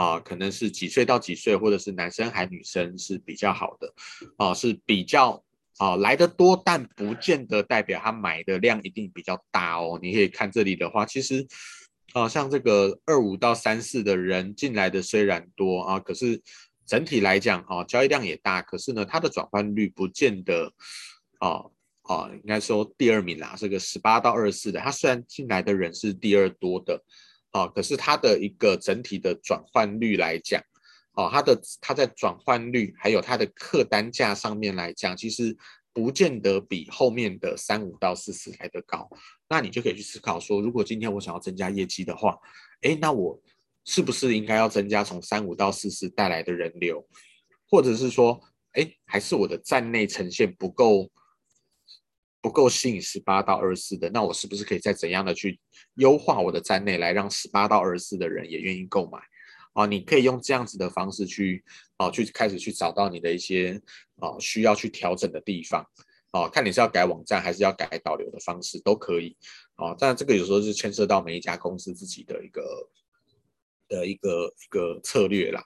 [0.00, 3.94] 啊，可能是几岁到几岁，或者是男生还女生是比较好的，
[4.38, 5.44] 啊，是比较。
[5.78, 9.98] 啊，来的多，但不见得代表他买的量一定比较大哦。
[10.02, 11.46] 你可以看这里的话，其实，
[12.12, 16.38] 啊，像这个二五到三四的人进来的虽然多啊，可是
[16.84, 18.60] 整体来讲啊，交易量也大。
[18.60, 20.70] 可是呢，它的转换率不见得，
[21.38, 21.64] 啊
[22.02, 23.54] 啊，应该说第二名啦。
[23.56, 27.02] 这个十八到二十四的，它虽然进来的人是第二多的，
[27.50, 30.62] 啊，可是它的一个整体的转换率来讲。
[31.14, 35.56] 哦，它的它在转换率还有它的客单价上面来讲，其实
[35.92, 39.10] 不见得比后面的三五到四四来得高。
[39.48, 42.38] 那你就可以去思考说，如果今天我想要增加业绩的话，
[42.82, 43.38] 诶，那我
[43.84, 47.04] 是不是应该要增加从三五到四四带来的人流，
[47.68, 48.40] 或者是说，
[48.74, 51.10] 诶，还是我的站内呈现不够
[52.40, 54.08] 不够吸引十八到二十四的？
[54.10, 55.60] 那我是不是可以再怎样的去
[55.94, 59.18] 优化我的站内，来让十八到二十四的人也愿意购买？
[59.72, 61.62] 啊，你可以用这样子的方式去，
[61.96, 63.80] 啊，去开始去找到你的一些
[64.16, 65.86] 啊需要去调整的地方，
[66.32, 69.36] 啊，看你是要改网站还是要改导流的方式都可以，
[69.76, 72.90] 啊，但这个有时候是牵涉到每一家公司自己的一个
[73.86, 75.64] 的一个一个策略啦，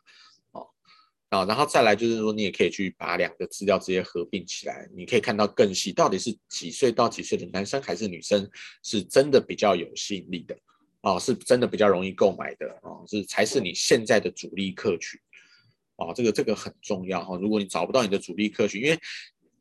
[1.34, 8.48] 啊，然后再来就是说，你也可以去把两个资料直接合并起来，你可以看到更细，到底是几岁到几岁的男生还是女生
[8.82, 10.56] 是真的比较有吸引力的。
[11.02, 15.20] 哦，是真的比较容易购买的哦，是才是你现在的主力客群
[15.96, 17.36] 哦，这个这个很重要哈。
[17.36, 18.98] 如果你找不到你的主力客群，因为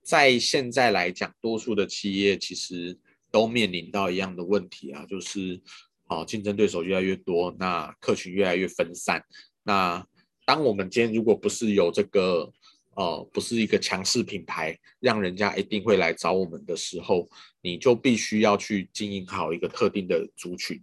[0.01, 2.97] 在现在来讲，多数的企业其实
[3.29, 5.61] 都面临到一样的问题啊，就是
[6.07, 9.21] 哦，竞争对手越来越多，那客群越来越分散。
[9.63, 10.07] 那
[10.45, 12.51] 当我们今天如果不是有这个
[12.95, 17.27] 呃，不是一个强势品牌，让人家一定会来找我们的时候，
[17.61, 20.81] 你就必须要去经营好一个特定的族群。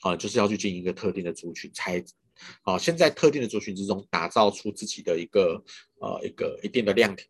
[0.00, 2.04] 啊，就是要去经营一个特定的族群，才，
[2.62, 5.62] 啊，先在特定的族群之中打造出自己的一个，
[6.00, 7.26] 呃，一个一定的量体，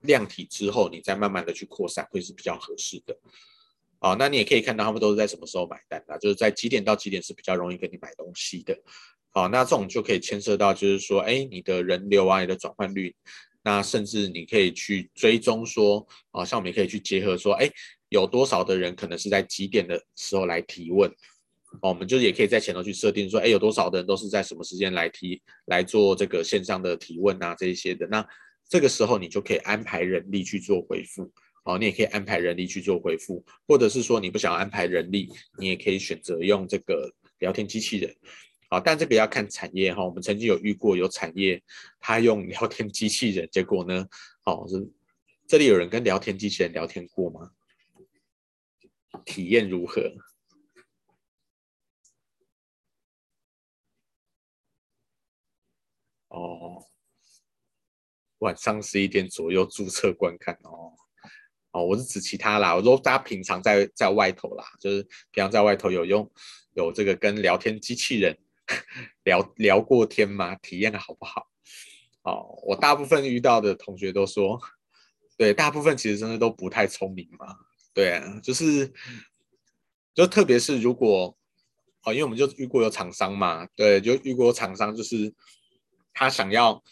[0.00, 3.16] 量体之后，你再慢慢的去扩散，会是比较合适的。
[4.00, 8.76] 啊，那你也可以看到他们都是在什么时候买单的，就是在几点到几点是比较容易跟你买东西的。
[9.30, 13.14] 好，那这种就可以牵涉到，就是说，哎，你的人流啊，你的转换率，
[13.62, 17.70] 那甚至你可以去追踪说，啊，像我们也可以去结合说，哎，
[18.08, 21.08] 有多少的人可能是在几点的时候来提问。
[21.82, 28.06] 哦，我们就也可以在前头去设定说，哎，有多少的人都是在什么时间来提来做这个线上的提问啊，这一些的。
[28.06, 28.26] 那
[28.68, 31.30] 这个时候你就可以安排人力去做回复。
[31.64, 38.16] 哦，你也可以安排人力去做回复，或者是说你不想安排人力，你也可以选择用这个聊天机器人。
[38.68, 40.04] 好，但这个要看产业哈。
[40.04, 41.62] 我们曾经有遇过有产业
[41.98, 44.06] 他用聊天机器人，结果呢，
[44.44, 44.86] 哦，是
[45.46, 47.50] 这里有人跟聊天机器人聊天过吗？
[49.24, 50.12] 体验如何？
[56.28, 56.84] 哦，
[58.38, 60.92] 晚上十一点左右注册观看哦。
[61.70, 62.74] 哦，我是指其他啦。
[62.76, 66.30] 我说大家平常在在外头啦，就是平常在外头有用
[66.74, 68.38] 有这个跟聊天机器人
[69.24, 70.54] 聊聊过天吗？
[70.56, 71.48] 体验的好不好？
[72.22, 74.60] 哦，我大部分遇到的同学都说
[75.36, 77.56] 对，大部分其实真的都不太聪明嘛。
[77.94, 78.92] 对啊，就是，
[80.14, 81.36] 就特别是如果，
[82.02, 85.32] 哦，因为我们就遇过有厂商嘛，对，就遇过厂商，就是
[86.12, 86.82] 他想要，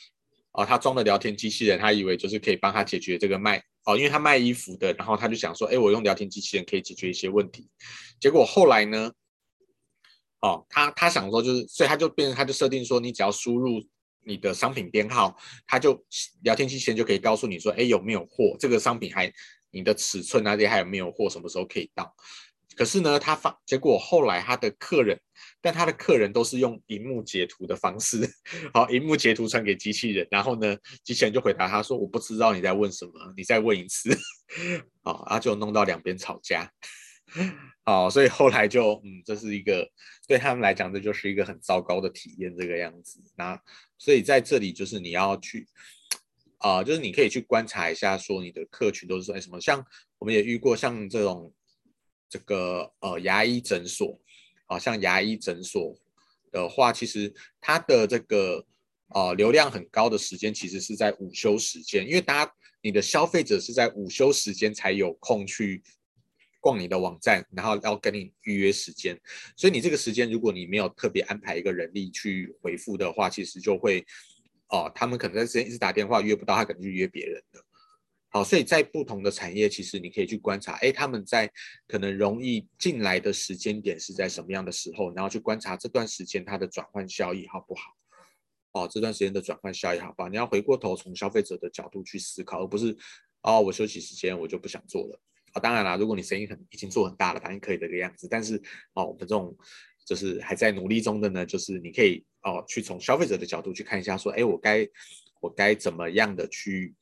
[0.52, 7.68] 哦，他装的聊天机器人，他以为就是可以帮他解决这个卖，哦，因为他卖衣服的，然后他就想说，哎，我用聊天机器人可以解决一些问题。
[8.20, 9.12] 结果后来呢，
[10.40, 13.82] 哦，他他想说就是，所以他就变他就设定说，你只要输入。
[14.28, 15.36] 你的商品编号，
[15.68, 16.04] 他就
[16.42, 18.56] 聊天机器人就可以告诉你说，哎，有没有货？
[18.58, 19.32] 这个商品还
[19.70, 21.30] 你的尺寸那里还有没有货？
[21.30, 22.12] 什么时候可以到？
[22.74, 25.16] 可是呢，他发结果后来他的客人，
[25.60, 28.28] 但他的客人都是用荧幕截图的方式，
[28.74, 34.10] 好，荧幕截图传给机器人，然后呢，机器人就回答他说，我不知道你在问什么，你再问一次，
[35.04, 36.68] 好，然后就弄到两边吵架。
[37.84, 39.88] 好，所以后来就，嗯，这是一个
[40.26, 43.20] 对他们来讲，这就是一个很糟糕的体验，这个样子。
[43.36, 43.60] 那
[43.96, 45.68] 所以在这里就是你要去，
[46.58, 49.60] 啊、就是你可以去观察一下，说你的客群都是说什么。
[49.60, 49.84] 像
[50.18, 51.52] 我们也遇过像这种
[52.28, 54.20] 这个呃牙医诊所，
[54.66, 55.96] 啊，像牙医诊所
[56.50, 58.66] 的话，其实它的这个
[59.14, 65.82] 呃流量很高的时间，其实是在午休时间，因为大家你的消费者是在午休时间才有空去。
[66.66, 69.16] 逛你的网站，然后要跟你预约时间，
[69.56, 74.04] 所以你这个时间，如果你没有特别安排一个人力去回复的话，其实就会，
[74.70, 77.64] 哦，他们可能在时间一直打电话约不到，他可能就约别人的。
[78.30, 81.48] 好，所以在不同的产业，其实你可以去观察，哎，他们在
[81.86, 87.82] 可能容易进来的时间点是在什么样的时候，然后去观察这段时间它的转换效益好不好？
[88.72, 90.28] 哦，这段时间的转换效益好不好？
[90.28, 92.96] 你要回过头从消费者的角度去思考，而不是，
[93.42, 95.20] 哦，我休息时间我就不想做了。
[95.58, 98.28] 当然啦，如果你生意很已经做很大了，当然可以这个样子。
[98.28, 98.56] 但是
[98.94, 99.56] 哦，我们这种
[100.04, 104.88] 就是还在努力中的呢，就是你可以哦去从消费者的角度去看一下，说，哎，我该
[105.40, 106.94] 我该怎么样的去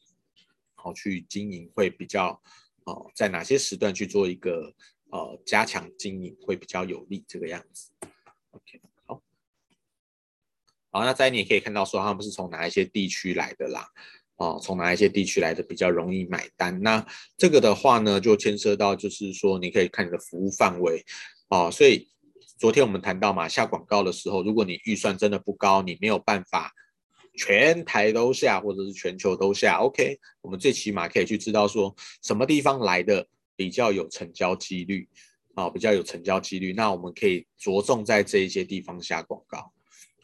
[0.74, 2.40] 好、哦、去经营会比较
[2.84, 4.74] 哦，在哪些时段去做一个
[5.10, 7.90] 呃加强经营会比较有利这个样子。
[8.50, 9.22] OK，好，
[10.90, 13.88] 好，那在你也可以看到说他们是从哪一些地区来的啦。
[14.36, 16.82] 哦，从哪一些地区来的比较容易买单？
[16.82, 21.04] 那这个的话呢，就牵涉到就是说，你可以看你的服务范围。
[21.48, 22.08] 哦，所以
[22.58, 26.72] 昨天我们谈到嘛，下广告的时候，如果你预算真的不高，你没有办法
[27.36, 35.08] 全台都下，或者是全球都下，OK，我们最起码可以去知道说什么地方来的比较有成交几率，
[35.54, 39.72] 啊、哦，比较有成交几率，那我们可以着重在这一些地方下广告，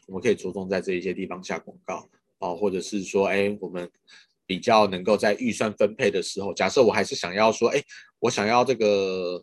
[0.07, 2.09] 我们可以着重在这一些地方下广告。
[2.41, 3.89] 哦，或者是说，哎，我们
[4.47, 7.81] 比较能够在预算分配的时候，假设我还是想要说，哎，
[8.19, 9.41] 我想要这个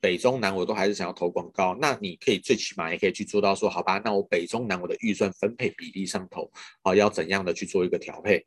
[0.00, 6.48] 北中南，我都还是想要投广告，那你可以最起码也可以去做到说，好吧，那我北中南我的预算分配比例上头，
[6.82, 8.46] 啊，要怎样的去做一个调配，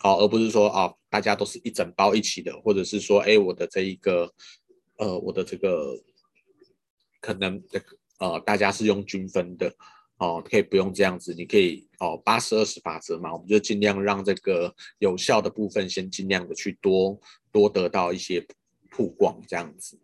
[0.00, 4.28] 好，而不是说啊，大家都是一整包一起的，或者是说，哎，我的这一个，
[4.96, 5.96] 呃，我的这个
[7.20, 9.72] 可能这个呃，大家是用均分的。
[10.18, 17.18] 哦，可以不用这样子，你可以哦，八十二十法则嘛，我们就尽量让这个有效的部分先尽量的去多
[17.50, 18.46] 多得到一些
[18.90, 19.98] 曝光，这样子。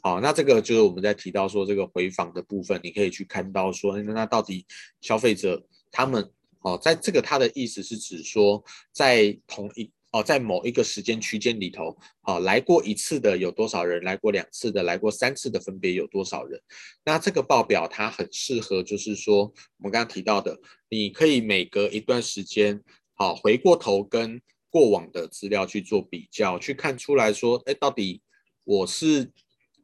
[0.00, 4.66] 好，那这个就是我们在提到说这个回访的部分，你可以去看到说，那到底
[5.00, 9.90] 消费者他们哦，在这个他的意思是指说，在同一。
[10.12, 14.04] 哦，在某一个时间区间里头，哦，来过一次的有多少人？
[14.04, 16.60] 来过两次的，来过三次的分别有多少人？
[17.04, 19.44] 那这个报表它很适合，就是说
[19.78, 22.82] 我们刚刚提到的，你可以每隔一段时间，
[23.14, 28.20] 好，回过头跟过往的资料去做比较，去看出来说，哎，到底
[28.64, 29.30] 我是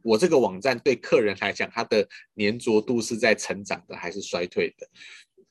[0.03, 4.87] 我这个网站对客人来讲，它的粘着度是在成长的还是衰退的？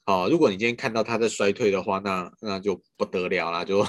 [0.07, 3.85] 哦，如果你今天看到它在衰退的话，那那就不得了了，就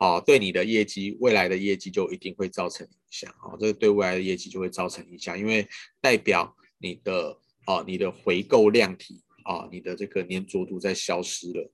[0.00, 3.32] 哦，对你的业绩未来的业绩就一定会造成影响。
[3.40, 5.68] 哦，这个对未来的业绩就会造成影响，因为
[6.00, 11.72] 代表你的哦，你的回购量体啊，你的这个粘着度在消失了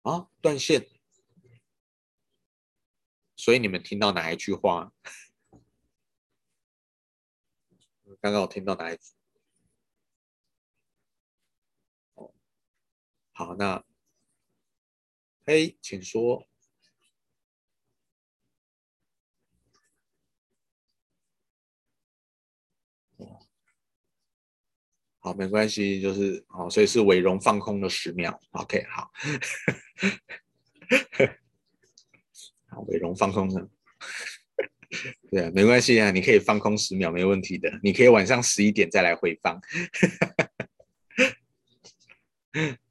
[0.00, 0.88] 啊，断线。
[3.36, 4.90] 所以你们听到哪一句话？
[8.22, 9.19] 刚刚我听到哪一句？
[13.40, 13.82] 好，那，
[15.46, 16.46] 嘿，请说。
[25.20, 28.38] 好，没关系，就是好，所以是伟荣放空了十秒。
[28.50, 29.10] OK，好，
[32.68, 33.70] 好，伟荣放空了。
[35.30, 37.70] 对啊，没关系啊，你可以放空十秒，没问题的。
[37.82, 39.58] 你可以晚上十一点再来回放。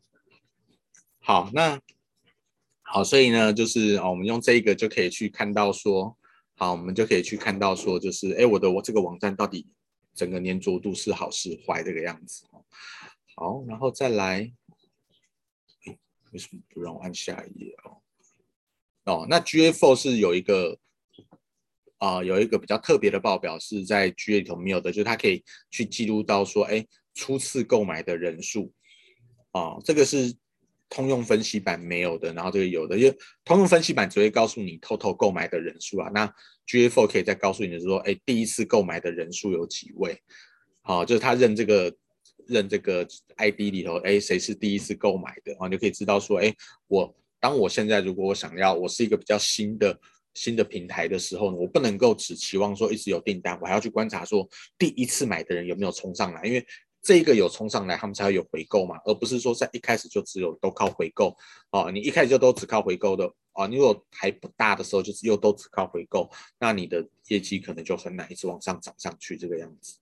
[1.30, 1.80] 好，那
[2.82, 6.17] 好，所以呢，就是哦，我们用这一个就可以去看到说，
[6.55, 9.67] 好，我们就可以去看到说，就是哎，我的我这个网站到底
[10.15, 12.47] 整个粘着度是好是坏这个样子。
[13.36, 14.51] 好，然后再来，
[16.32, 18.01] 为什么不让我按下一页哦？
[19.03, 20.80] 哦，那 GA4 是有一个
[21.99, 28.73] 啊、有一个比较特别的报表是在 GA 里头没有的，就是它可以去记录到说，哎，初次购买的人数
[29.51, 30.36] 啊、哦，这个是。
[30.89, 33.15] 通用分析版没有的，然后这个有的，因为
[33.45, 36.09] 通用分析版只会告诉你 total 购买的人数啊。
[36.11, 36.25] 那
[36.67, 40.19] GA4 可以再告诉你的是说，哎，第一次购买的人数有几位？
[40.81, 41.95] 好，就是他认这个
[42.47, 45.67] 认这个 ID 里头，哎，谁是第一次购买的啊？
[45.67, 46.51] 你就可以知道说，哎，
[46.87, 49.99] 我当我现在如果我想要，我是一个比较新的
[50.33, 56.65] 新的平台的时候呢，我不能够只期望说一直有订单，我还要去观察说第一次买的人有没有冲上来，因为。
[57.01, 61.35] 这个有冲上来，他们才会有回购嘛，而不是说在一开始就只有都靠回购
[61.71, 61.89] 哦。
[61.91, 66.29] 你一开始就都只靠回购的哦，你如果还不大的时候，就是又都只靠回购，
[66.59, 69.97] 那你的业绩可能就很难一直往上涨上去这个样子。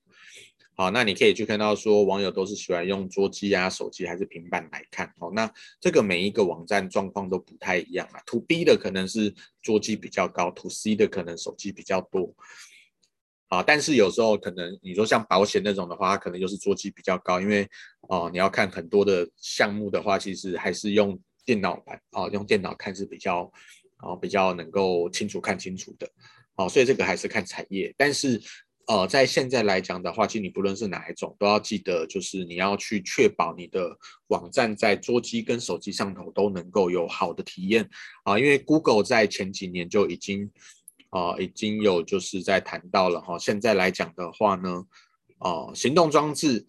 [0.75, 5.31] 好，那你可以去看到说，网友都是喜欢用桌机啊、手机还是平板来看哦。
[5.33, 8.21] 那这个每一个网站状况都不太一样啊。
[8.27, 12.31] To B 的可能是桌机比较高，To C 的可能手机比较多。
[13.49, 17.65] 啊，但是有时候可能你说像保险那种的话，可能就是桌机比较高，因为
[18.09, 23.49] 哦、你要看很多的项目的话，其实还是用电脑版啊，用电脑看是比较
[23.97, 26.09] 啊比较能够清楚看清楚的，
[26.55, 27.93] 啊，所以这个还是看产业。
[27.97, 28.41] 但是
[28.87, 37.89] 呃，在现在来讲的话，其实你不论是哪一种，都要记得就是你要去确保你的网站在桌机跟手机上头都能够有好的体验
[38.25, 40.51] 啊，因为 Google 在前几年就已经。
[41.09, 44.85] 啊、已经有就是在谈到了哈，现在来讲的话呢，
[45.39, 46.67] 啊、行动装置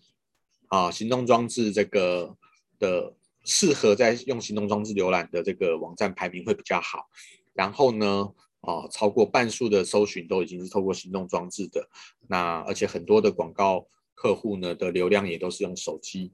[0.68, 2.36] 啊、行动装置这个
[2.78, 3.14] 的
[3.44, 7.08] 适合在用行动装置浏览的这个网站排名会比较好。
[7.52, 11.88] 然后呢，啊、超过半数的搜寻都已经是透过行动装置的。
[12.28, 16.32] 那而且很多的广告客户呢的流量也都是用手机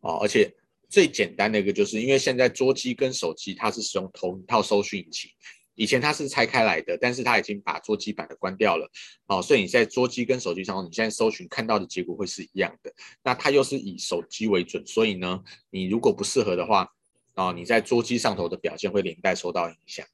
[0.00, 0.52] 啊、而且
[0.88, 5.30] 最简单的一个就是因为现在桌机跟手机它是使用同一套搜寻引擎。
[5.76, 8.88] 以前它是拆开来的，但是它已经把桌机版的关掉了，
[9.26, 12.92] 哦，所以你在桌机跟手机上，你现在搜寻看到的结果会是一样的。
[13.22, 16.88] 那它又是以手机为准，所以呢，你如果不适合的话，
[17.34, 20.06] 哦，你在桌机上头的表现会连带受到影响。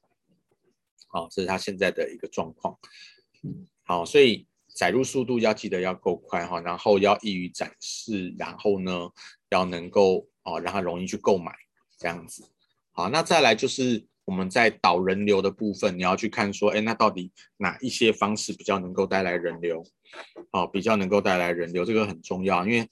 [1.08, 2.78] 好，这是它现在的一个状况。
[3.82, 9.10] 好，所以载入速度要记得要够快哈，然后要易于展示，然后呢，
[9.50, 11.52] 要能够哦让它容易去购买
[11.98, 12.48] 这样子。
[12.92, 14.06] 好，那再来就是。
[14.30, 19.84] 我们在导人流的部分，你要去看说，哎，那到底哪一些方式比较能够带来人流？
[20.52, 22.88] 哦，比较能够带来人流，这个很重要，因为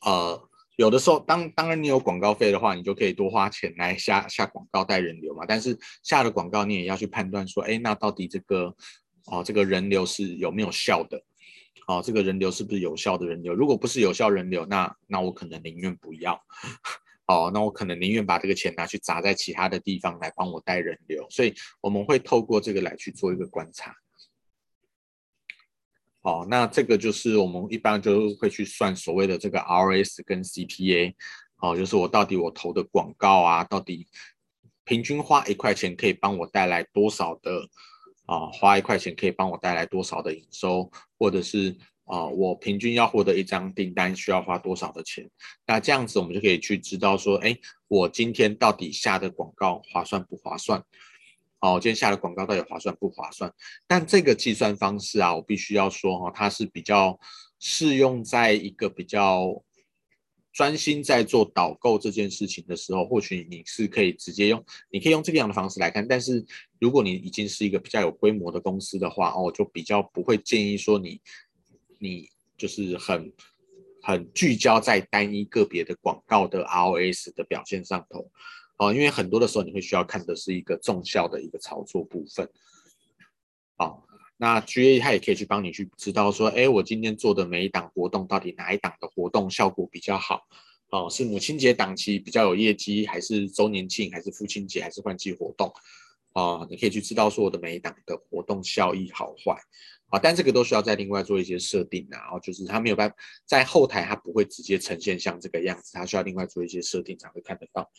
[0.00, 5.44] 呃，有的时候当当然你有广告费的话，你就可以多花钱来下下广告带人流嘛。
[5.46, 8.74] 但是下了广告，你也要去判断说，哎，那到底这个
[9.26, 11.22] 哦，这个人流是有没有效的？
[11.86, 13.54] 哦，这个人流是不是有效的人流？
[13.54, 16.42] 如果不是有效人流，那那我可能宁愿不要。
[17.26, 23.94] 哦，那我可能宁愿把这个钱拿去砸在其他的地方来帮我带人流，所以我们会透过这个来去做一个观察。
[26.20, 31.14] 好，那这个就是我们一般就会去算所谓的这个 RS 跟 CPA，
[31.58, 34.08] 哦，就是我到底我投的广告啊，到底
[34.84, 37.68] 平均花一块钱可以帮我带来多少的
[38.26, 41.76] 啊，花一块钱可以帮我带来多少的营收，或者是。
[42.04, 45.30] 啊，我平均要获得一张订单需要花多少的钱？
[45.66, 50.82] 那这样子我们就可以去知道说，哎，我今天到底下的广告划算不划算？
[51.60, 53.50] 哦，我今天下的广告到底划算不划算？
[53.86, 57.18] 但这个计算方式啊，我必须要说哈，它是比较
[57.60, 59.62] 适用在一个比较
[60.52, 66.06] 专心在做导购这件事情的时候，或许你是可以直接用，你可以用这个样的方式来看。
[66.06, 66.44] 但是
[66.80, 71.20] 如果你已经是一个比较有规模的公司的话，哦，就比较不会建议说你。
[72.02, 72.28] 你
[72.58, 73.32] 就是很
[74.02, 78.28] 很聚焦在单一个别的广告的 R O S 的表现上头，
[78.76, 82.50] 哦，因为很多的时候你会需要看的是一个重效的一个操作部分，
[83.76, 84.02] 哦，
[84.36, 90.42] 那 GA 它也可以去帮你去知道说，哎，我今天做的每一档活动到底哪一档的活动效果比较好，
[90.90, 95.72] 哦，是母亲节档期比较有业绩，还是周年庆，还是父亲节，还是换季活动，
[96.32, 99.56] 哦，你可以去知道说我的每一档的活动效益好坏。
[100.12, 107.90] 啊，但这个都需要再另外做一些设定啊，然后就是它没有办法在后台，它不会直接呈现像这个样子，它需要另外做一些设定才会看得到。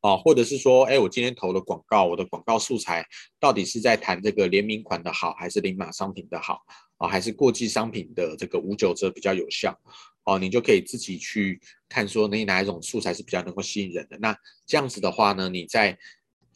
[0.00, 3.06] 啊，或者是说，哎，我今天投了广告，我的广告素材
[3.38, 6.60] 到底是在谈这个联名款的好，还是零码商品的好
[6.98, 9.80] 啊，还是过季商品的这个五九折比较有效？
[10.24, 14.18] 哦，你就可以自己去看说，你哪一种素材是比较能够吸引人的。
[14.18, 15.96] 那这样子的话呢，你在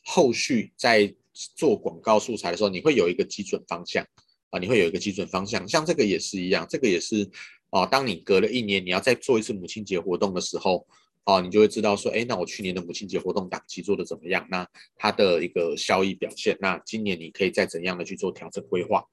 [0.05, 1.15] 后续在
[1.57, 4.05] 做广告素材的时候，你会有一个基准方向
[4.51, 5.67] 啊，你会有一个基准方向。
[5.69, 7.29] 像这个也是一样，这个也是
[7.71, 10.87] 啊，当你隔了一年，你要再做一次母亲节活动的时候。
[11.25, 14.47] 哦，你就会知道说，哎，那我去年的母亲节活动档期做的怎么样？
[14.51, 14.67] 那
[14.97, 19.05] 它的一个效益表现，那今年你可以再怎样的去做调整规划，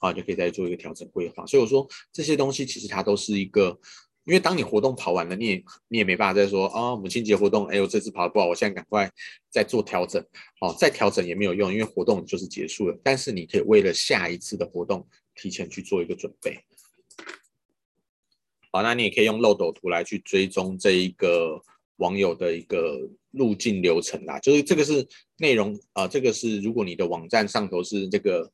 [0.00, 1.46] 啊，就可以再做一个调整规划。
[1.46, 3.78] 所以我说这些东西其实它都是一个，
[4.24, 9.10] 因为当你活动跑完了，你也你也没办法再说啊，母亲节活动，哎，我这次跑得不好，我现在赶快
[9.50, 10.24] 再做调整，
[10.60, 12.96] 哦，再调整也没有用，因为活动就是结束了。
[13.02, 15.04] 但是你可以为了下一次的活动
[15.34, 16.56] 提前去做一个准备。
[18.70, 21.60] 好，那你也可以用漏斗图来去追踪这一个
[21.96, 23.00] 网友的一个
[23.32, 24.38] 路径流程啦。
[24.38, 25.06] 就是这个是
[25.36, 28.50] 内容啊、呃，这个是如果你的网站上头是这个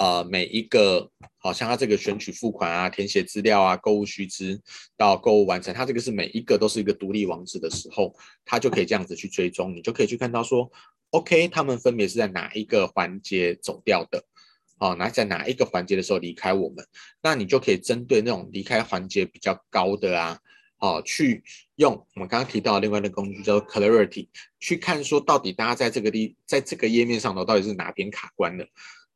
[0.00, 4.58] 呃每一个，好像它这个选取付款啊、填写资料啊、购物须知
[4.96, 8.14] 到购物完成，它这个是每一个都是一个独立网址的时候，
[8.46, 10.70] 它就可以这样子去追踪，你就可以去看到说
[11.10, 14.24] ，OK，他们分别是在哪一个环节走掉的。
[14.78, 16.82] 哦，那在哪一个环节的时候离开我们，
[17.22, 20.38] 那你就可以针对那种离开环节比较高的啊，
[20.78, 21.44] 哦，去
[21.76, 24.28] 用我们刚刚提到的另外的工具叫做 Clarity，
[24.58, 28.66] 去看说到底大家在这个地，在这个页面上头到底是哪边卡关了，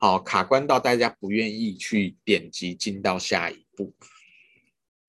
[0.05, 3.90] 好，卡关到大家不愿意去点击进到下一步。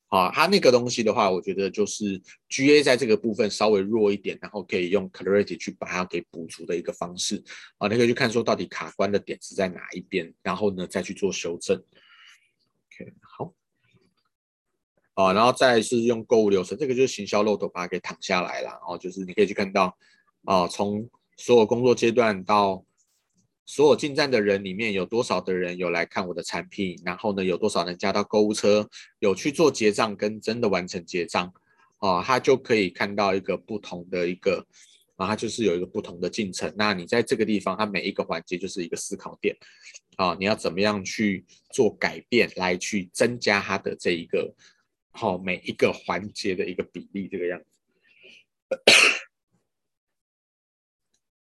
[0.08, 2.18] 啊，它那个东西的话，我觉得就是
[2.48, 7.44] GA 在这个部分稍微弱一点，然后可以用 Clarity 去把它给补足的一个方式。
[7.78, 11.76] 啊，你可以去看说到底卡关的点是在哪一边，然后呢再去做修正。
[11.76, 13.54] OK，好。
[15.16, 18.80] 啊，然后再是用购物流程，这个就是行销漏斗把它给躺下来了。
[18.88, 19.98] 哦就是你可以去看到，
[20.46, 22.86] 啊，从所有工作阶段到。
[23.68, 27.02] 所有进站的人里面有多少的人有来看我的产品？
[27.04, 28.88] 然后呢，有多少人加到购物车，
[29.20, 31.52] 有去做结账跟真的完成结账，
[31.98, 34.66] 啊，他就可以看到一个不同的一个，
[35.16, 36.72] 啊，他就是有一个不同的进程。
[36.78, 39.58] 那你在这个地方，它每一个环节就是一个思考点，
[40.18, 44.54] 啊，你要怎么样去做改变来去增加它的这一个，
[45.10, 47.66] 好，每一个环节的一个比例这个样子。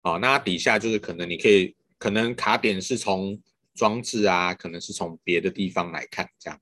[0.02, 1.75] 好， 那底下就是可能你可以。
[1.98, 3.40] 可能卡点是从
[3.74, 6.60] 装置啊，可能是从别的地方来看，这样，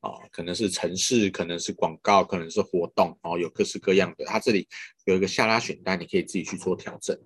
[0.00, 4.24] 哦，可能是城市，可能是广告，可能是活动，哦，有各式各样的。
[4.24, 4.68] 它这里
[5.04, 7.18] 有一个下拉选单，你可以自己去做调整。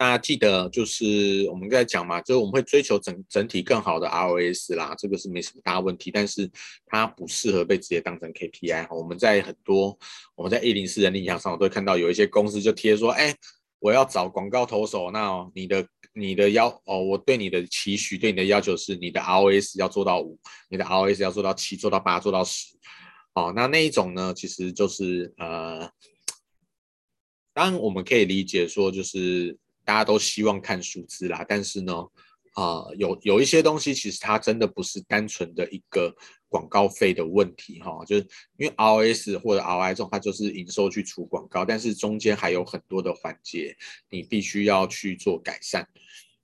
[0.00, 6.48] 那记得就是我们在讲嘛，就是我们会追求整整体更好的 ROS 啦，这个是没什么大问题，但是
[6.86, 8.86] 它不适合被直接当成 KPI。
[8.94, 9.98] 我们在很多
[10.36, 13.36] 我们在一零四人力银行上，我都会看到有一些公司就贴说，哎。
[13.78, 22.74] 我要找广告投手，那、你的你的要哦，我对你的期许，对你的要求是，你的 ROS 要做到五，你的 ROS 要做到七，做到八，做到十，
[23.34, 25.90] 哦，那那一种呢，其实就是呃，
[27.52, 32.06] 当然我们可以理解说，就是大家都希望看数字啦，但是呢。
[32.58, 36.12] 啊、有有一些东西，其实它真的不是单纯的一个
[36.48, 43.76] 广告费的问题哈，就是因为 ROS 或者 ROI 这种，它就是营收去除广告，但是中间还有很多的环节，
[44.10, 45.86] 你必须要去做改善。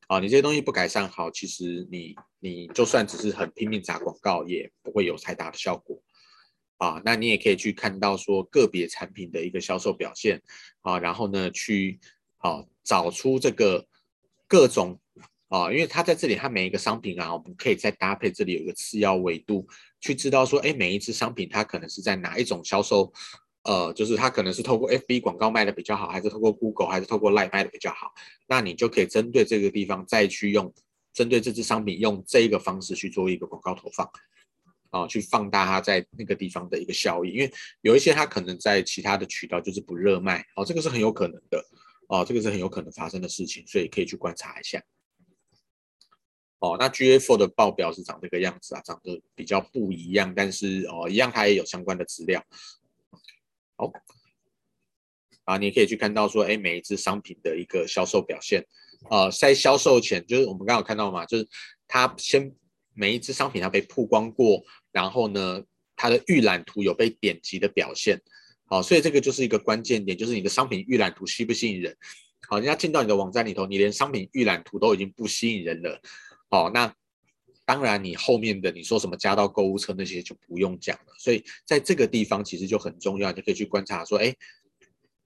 [0.06, 6.00] 啊，你这些东西不改善好，其实你你就算只是很拼命砸广告，也不会有太大的效果。
[6.76, 10.40] 啊，那你也可以去看到说个别产品的一个销售表现
[10.82, 11.98] 啊，然后呢去
[12.36, 13.84] 啊找出这个
[14.46, 15.00] 各种。
[15.48, 19.66] 啊，因为它在这里，它每一个商品啊，我们可以再搭配这里有一个次要维度，
[20.00, 23.12] 去知道说，哎，每一只商品它可能是在哪一种销售，
[23.62, 28.12] 呃，就是它可能是透过 FB 广告卖的比较好，还是透过 Google，还是透过 Line 卖的比较好，
[28.48, 30.72] 那你就可以针对这个地方再去用，
[31.12, 34.10] 针对这只商品用这一个方式去做一个广告投放，
[34.90, 41.64] 啊，去放大它在那个地方的一个效益，因为有一些它可能在其他的渠道就是不热卖，哦，这个是很有可能的，
[42.08, 44.82] 哦，这个是很有可能发生的事情，所以可以去观察一下。
[46.60, 52.42] 哦，那 GA4 的报表是长这个样子啊，长得比较不一样，但是哦，一样它也有相关的资料。
[53.76, 53.92] 好，
[55.44, 58.64] 啊，你可以去看到说，哎，每一只商品的一个销售表现，
[59.10, 61.46] 呃，在销售前，就是我们刚好看到嘛，就是
[61.86, 62.50] 它先
[62.94, 65.62] 每一只商品它被曝光过，然后呢，
[65.96, 68.22] 它的预览图有被点击的表现。
[68.66, 71.94] 好，所以这个就是一个关键点，就是你的商品预览图吸不吸引人？
[72.48, 76.00] 好，人家进到你的网站里头，你连商品预览图都已经不吸引人了。
[76.54, 76.94] 哦，那
[77.64, 81.14] 当然，你后面的你说什么加到购物车那些就不用讲了。
[81.18, 84.34] 所以在这个地方其实就很重要，你可以去观察说，哎，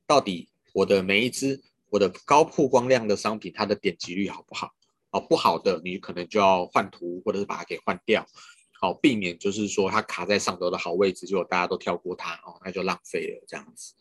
[0.06, 1.60] 到底我的每一只
[1.90, 4.72] 我的高曝光量的商品，它的点击率好不好？
[5.10, 8.26] 哦，不好的，你可能就要换图，或者是把它给换掉，
[8.80, 13.94] 好，避免就是说它卡在上头的好位置，结果大家都跳过它，哦，那就浪费了这样子。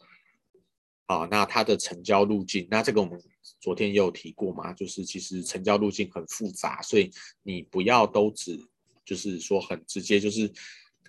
[1.08, 3.18] 啊，那它的成交路径，那这个我们
[3.62, 7.10] 昨天也有提过嘛，就是其实成交路径很复杂，所以
[7.44, 8.60] 你不要都只
[9.06, 10.52] 就是说很直接，就是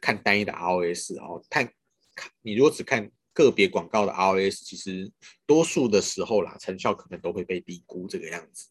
[0.00, 1.68] 看单一的 ROS 哦，看
[2.14, 5.10] 看你如果只看个别广告的 ROS，其实
[5.44, 8.68] 多数的时候啦，成效可能都会被低估这个样子。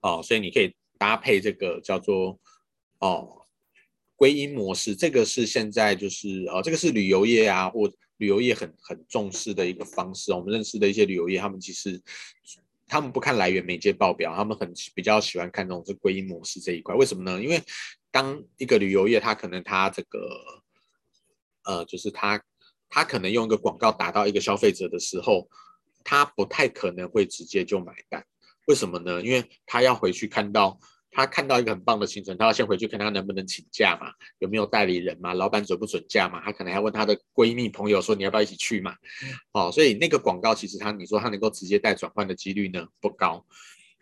[0.00, 2.40] 哦，所以你可以搭配这个叫做
[3.00, 3.42] 哦
[4.16, 7.92] 归因模式，这个是现在就是呃、哦，这个是旅游业啊或。
[8.18, 12.00] 旅游业很很重视的一个方式，我们认识的一些旅游业，他们其实
[12.86, 16.94] 他们不看来源媒介报表，他们很比较喜欢看这种是归因模式这一块。
[16.94, 17.42] 为什么呢？
[17.42, 17.62] 因为
[18.10, 20.18] 当一个旅游业，它可能它这个
[21.64, 22.42] 呃，就是它
[22.88, 25.48] 它可能用一个广告打到一个消费者的时候，
[26.04, 28.24] 他不太可能会直接就买单。
[28.66, 29.20] 为什么呢？
[29.22, 30.78] 因为他要回去看到。
[31.14, 36.40] 他看到一个很棒的行程，他要先回去看他能不能请假嘛，有没有代理人嘛，老板准不准假嘛？
[36.42, 38.96] 他可能还问他的闺蜜朋友说，你要不要一起去嘛？
[39.52, 43.44] 哦，所以那个广告其实他你说他能够直接带转换的几率呢不高，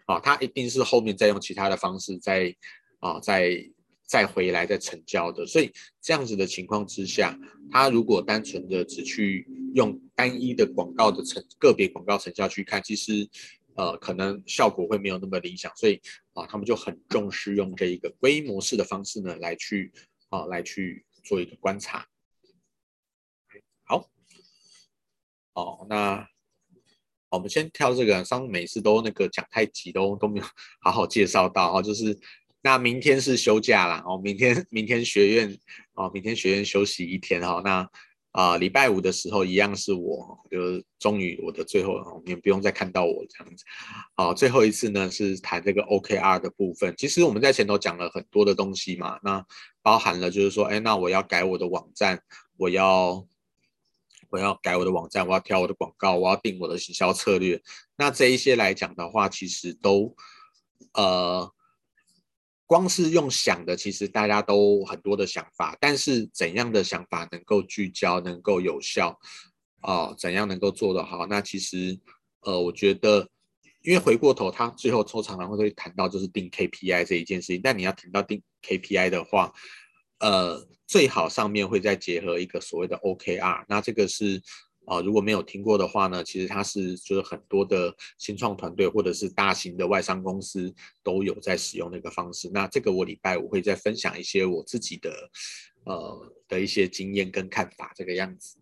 [0.06, 2.54] 哦，他一定是后面再用其他的方式再
[3.00, 3.60] 啊再
[4.06, 5.44] 再回来再成交的。
[5.44, 7.36] 所以这样子的情况之下，
[7.72, 13.28] 他如果单纯的只去用单一的广告的成个别广告成效去看，其实。
[13.76, 16.00] 呃，可能效果会没有那么理想，所以
[16.34, 19.92] 啊，他们就很重视用这一个归因模式的方式呢，来去
[20.28, 22.06] 啊，来去做一个观察。
[23.84, 24.10] 好，
[25.54, 26.28] 哦，那
[27.30, 30.46] 我们先挑这个，上次每次都那个讲太急，都都没有
[30.80, 32.18] 好好介绍到啊，就是
[32.62, 35.58] 那明天是休假啦，哦，明天明天学院
[35.94, 37.88] 哦，明天学院休息一天哈，那。
[38.32, 43.64] 啊，礼拜五的时候一样是我，就是终于我的最后，你们不用再看到我这样子。
[44.14, 46.94] 好，最后一次呢是谈这个 OKR 的部分。
[46.96, 49.44] 其实我们在前头讲了很多的东西嘛，那
[49.82, 52.22] 包含了就是说，哎，那我要改我的网站，
[52.56, 53.26] 我要
[54.28, 57.60] 我要改我的网站，我要调我的广告，我要定我的行销策略。
[57.96, 60.14] 那这一些来讲的话，其实都
[60.94, 61.52] 呃。
[62.70, 69.18] 光是用想的，其实大家都很多的想法，但是怎样的想法能够聚焦，能够有效，
[69.82, 71.26] 哦，怎样能够做得好？
[71.26, 71.98] 那其实，
[72.42, 73.28] 呃，我觉得，
[73.82, 79.52] 因为回过头，他最后抽常常会谈到就是定 KPI 这一件事情，但你要谈到定 KPI 的话，
[80.20, 84.40] 呃，最好上面会再结合一个所谓的 OKR，那这个是。
[84.90, 90.74] 啊，如果没有听过的话呢，其实它是就是很多的新创团队或者是大型的外商公司
[91.04, 92.50] 都有在使用那个方式。
[92.52, 95.30] 那这个我礼拜五会再分享一些我自己的
[95.84, 98.58] 呃的一些经验跟看法，这个样子。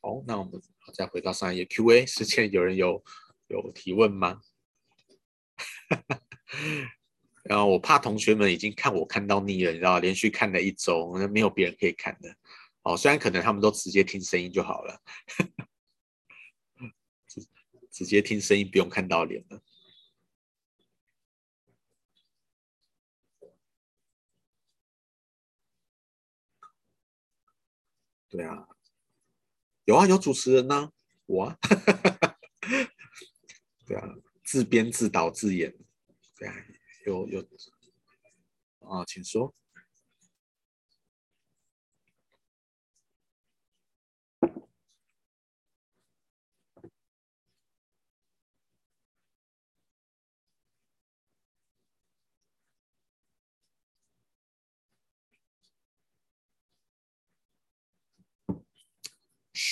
[0.00, 0.60] 好，那我们
[0.92, 3.00] 再回到上一页 Q&A 之前，有人有
[3.46, 4.40] 有提问吗？
[7.44, 12.34] 然后我怕同学们已经看我看到腻了，你知道，连续看了一周，没有别人可以看的。
[12.84, 15.02] 哦，虽然可能他们都直接听声音就好了，
[17.26, 17.46] 直
[17.90, 19.62] 直接听声音不用看到脸了。
[28.28, 28.68] 对啊，
[29.84, 30.90] 有啊，有主持人呢、
[31.26, 31.56] 我啊，
[33.86, 34.08] 对啊，
[34.42, 35.72] 自编自导自演，
[36.36, 36.54] 对啊，
[37.06, 37.40] 有有，
[38.80, 39.54] 啊，请说。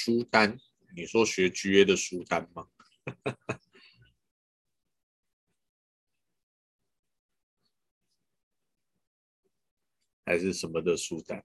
[0.05, 0.59] 书单，
[0.97, 2.67] 你说学 GA 的书单吗？
[10.27, 11.45] 还是什么的书单？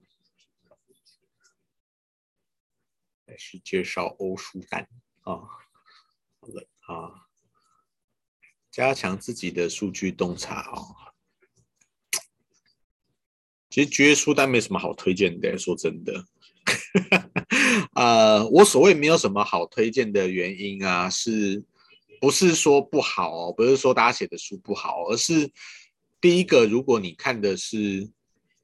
[3.27, 4.89] 还是介绍欧书单
[5.21, 5.35] 啊？
[6.39, 7.29] 好了啊，
[8.71, 11.13] 加强自己的数据洞察啊。
[13.69, 16.27] 其实 GA 书单没什么好推荐的，说真的。
[17.95, 21.63] 呃，我所谓没有什么好推荐的原因啊，是
[22.19, 23.53] 不是说不好哦？
[23.55, 25.49] 不是说大家写的书不好，而是
[26.19, 28.09] 第一个，如果你看的是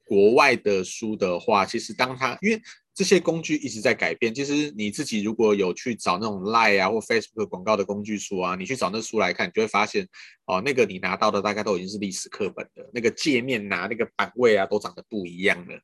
[0.06, 2.60] 国外的书的话，其实当它因为
[2.94, 10.06] 这些工具一直在改变，其实你自己如果有去找那种 Line 啊或 Facebook 广告的工具书啊，你去找那书来看，你就会发现
[10.46, 15.80] 哦，那个你拿到的大概都已经是历史课本的，那个界面呐、那个版位啊，都长得不一样了。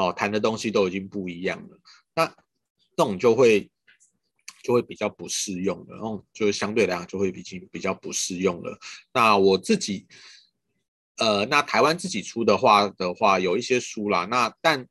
[0.00, 1.78] 哦，谈的东西都已经不一样了，
[2.14, 3.70] 那这种就会
[4.62, 8.78] 就会比较不适用了，然后就相对来讲就会比较比较不适用了。
[9.12, 10.06] 那我自己，
[11.18, 14.86] 呃，那台湾自己出的话的话，有一些书啦，那但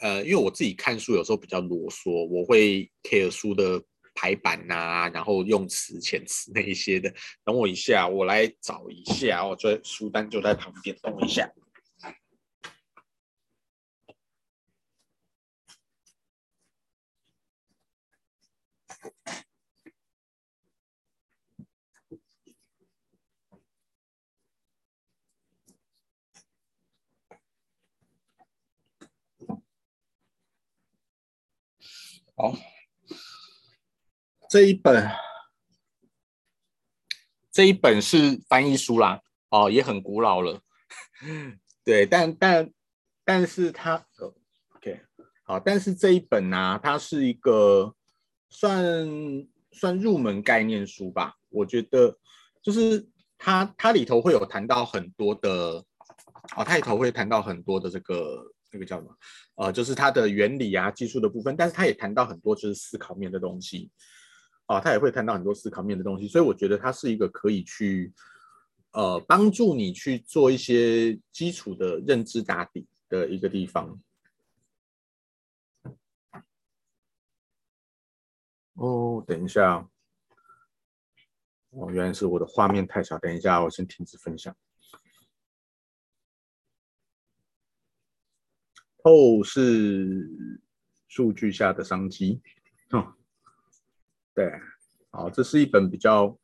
[0.00, 3.82] 呃，因为我自己看书有时候比较啰嗦，我会 care 书的
[4.14, 7.12] 排版呐、然后用词、遣词那一些的。
[7.44, 10.94] 等我一下，我来找一下，我这书单就在旁边。
[11.02, 11.50] 等我一下。
[32.38, 32.54] 好，
[34.50, 35.10] 这一本，
[37.50, 40.60] 这一本是翻译书啦，哦，也很古老了，
[41.82, 42.70] 对，但但
[43.24, 44.06] 但是它
[44.74, 45.00] ，OK，
[45.44, 47.94] 好，但是这一本呢、啊，它是一个
[48.50, 49.08] 算
[49.72, 52.18] 算入门概念书吧，我觉得
[52.60, 53.08] 就是
[53.38, 55.82] 它它里头会有谈到很多的，
[56.54, 58.52] 哦，它里头会谈到很多的这个。
[58.70, 59.16] 这个叫什么？
[59.54, 63.90] 呃，就是它的原理啊，技术的部分，但是他也谈到很多就是思考面的东西，
[64.66, 68.12] 啊，他也会谈到很多思考面的东西，所以我觉得它是一个可以去，
[68.92, 73.98] 呃，帮助你去做一些基础的认知打底的一个地方。
[78.74, 79.88] 哦，等一下，
[81.70, 84.54] 哦，原来是我的画面太小，等一下，我先停止分享。
[89.06, 90.28] 后是
[91.06, 92.40] 数据下的商机，
[92.90, 93.14] 哦，
[94.34, 94.50] 对，
[95.10, 96.36] 好，这是一本比较，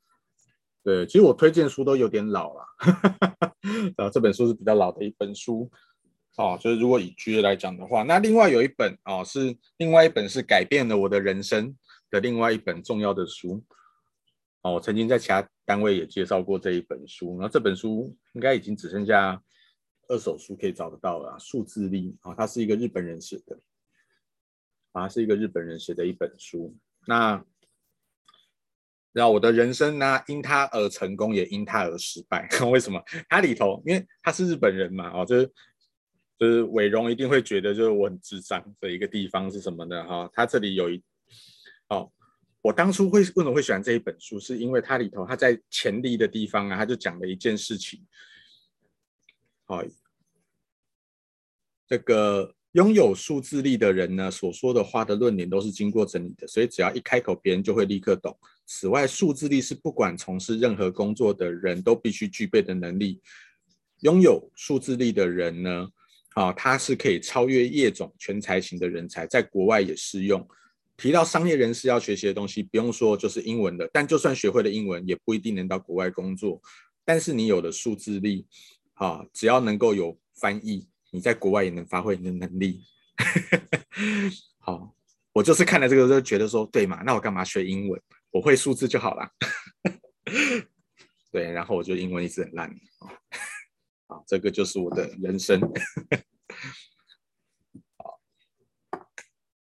[0.84, 2.64] 对，其实我推荐书都有点老了，
[3.98, 5.68] 然后这本书是比较老的一本书，
[6.36, 11.76] 哦，就是如果以 GA 来讲的话，那另外有一本哦，是另外一本是改变了我的人生
[12.10, 13.60] 的另外一本重要的书，
[14.60, 19.42] 哦，我曾经在其他单位也介绍过这一本书，然后这本书应该已经只剩下。
[20.08, 23.58] 二手书可以找得到了，数字力啊，它是一个日本人写的，
[24.92, 26.76] 啊，是一个日本人写的一本书。
[27.06, 27.44] 那，
[29.12, 32.48] 然后我的人生呢，因他而成功，也因他而失败。
[32.70, 33.02] 为什么？
[33.28, 35.52] 它里头，因为他是日本人嘛，哦，就是
[36.38, 40.04] 就是伟荣一定会觉得，就是我很智障的一个地方是什么呢？
[40.04, 41.02] 哈，他这里有一，
[41.88, 42.12] 哦，
[42.60, 48.04] 我当初会为什么会喜欢这一本书，是因为它里头他在潜力的地方啊，他就讲了一件事情，
[49.64, 49.82] 好。
[51.86, 58.34] 这个拥有数字力的人呢，所说的话的论点都是经过整理的，所以只要一开口，别人就会立刻懂。
[58.64, 63.20] 此外，数字力是不管从事任何工作的人都必须具备的能力。
[64.00, 65.88] 拥有数字力的人呢，
[66.30, 70.48] 啊，他是可以超越业种全才型的人才，在国外也适用。
[70.96, 76.62] 提到商业人士要学习的东西，不用说就是英文的，但就算学会了英文，也不一定能到国外工作。
[77.04, 78.46] 但是你有了数字力，
[79.02, 80.88] 啊，只要能够有翻译。
[81.14, 82.82] 你在国外也能发挥你的能力，
[84.58, 84.96] 好，
[85.34, 88.02] 我就是看了这个就觉得说，对嘛，那我干嘛学英文？
[88.30, 89.30] 我会数字就好了，
[91.30, 92.70] 对，然后我就英文一直很烂，
[94.08, 95.60] 啊，这个就是我的人生，
[97.98, 98.20] 好，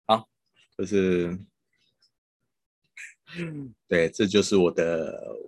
[0.05, 0.29] 好，
[0.77, 1.39] 就是，
[3.87, 5.47] 对，这就是我的。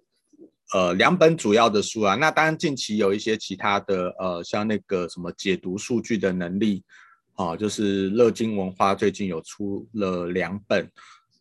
[0.72, 6.84] 呃，两本主要的书啊，那当然近期有一些其他的，呃，像那个什么解读数据的能力，
[7.34, 10.86] 啊，就是乐金文化最近有出了两本，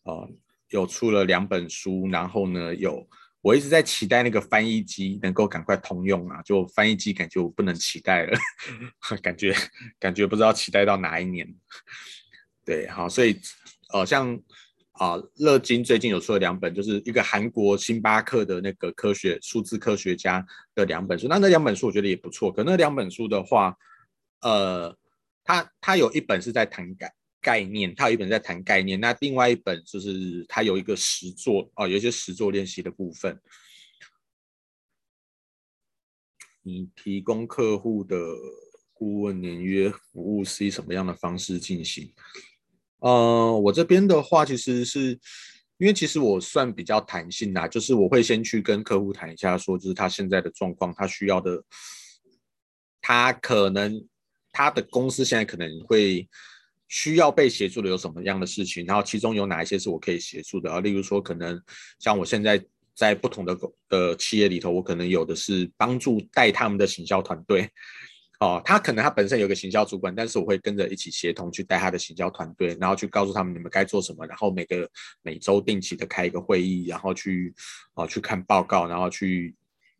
[0.05, 0.25] 啊，
[0.71, 3.07] 有出了两本书，然后呢，有
[3.43, 8.39] 我一直在期待那个翻译机能够赶快通用啊，就翻译机感觉我不能期待了，
[9.23, 9.55] 感觉
[9.99, 11.47] 感觉不知道期待到哪一年，
[12.65, 13.39] 对，好，所以，
[13.93, 14.41] 呃，像。
[14.99, 20.45] 啊，乐金最近有出了两本，就是一个韩国星巴克的那个科学数字科学家
[20.75, 21.29] 的两本书。
[21.29, 22.51] 那那两本书我觉得也不错。
[22.53, 23.77] 可那两本书的话，
[24.41, 24.97] 呃，
[25.45, 28.99] 他他有一本是在谈概概念，他有一本在谈概念。
[28.99, 33.41] 那另外一本就是他有一个实作啊，有一些实作练习的部分。
[36.63, 38.17] 你提供客户的
[38.93, 42.13] 顾问年约服务是以什么样的方式进行？
[42.99, 45.19] 呃，我这边的话，其实是
[45.79, 51.63] 因为其实我算比较弹性啦，就是我会先去跟客户谈一下，说就是他现在的状况，他需要的，
[53.01, 54.05] 他可能
[54.51, 56.29] 他的公司现在可能会
[56.89, 60.81] 需要被协助的有什么样的事情，然后其中有哪一些是我可以协助的啊？
[60.81, 61.61] 例如说，可能
[62.01, 62.61] 像我现在
[62.97, 63.57] 在不同的
[63.89, 67.71] 的企业里头，我可能有的是帮助带他们的行销团队。
[68.41, 74.89] 哦，他可能他本身有个行销主管，但是我会跟着一起协同去带他的行销团队，然后去告诉他们你们该做什么，然后每个
[75.23, 77.53] 每周定期的开一个会议，然后去
[77.95, 79.57] 哦去看报告，然后去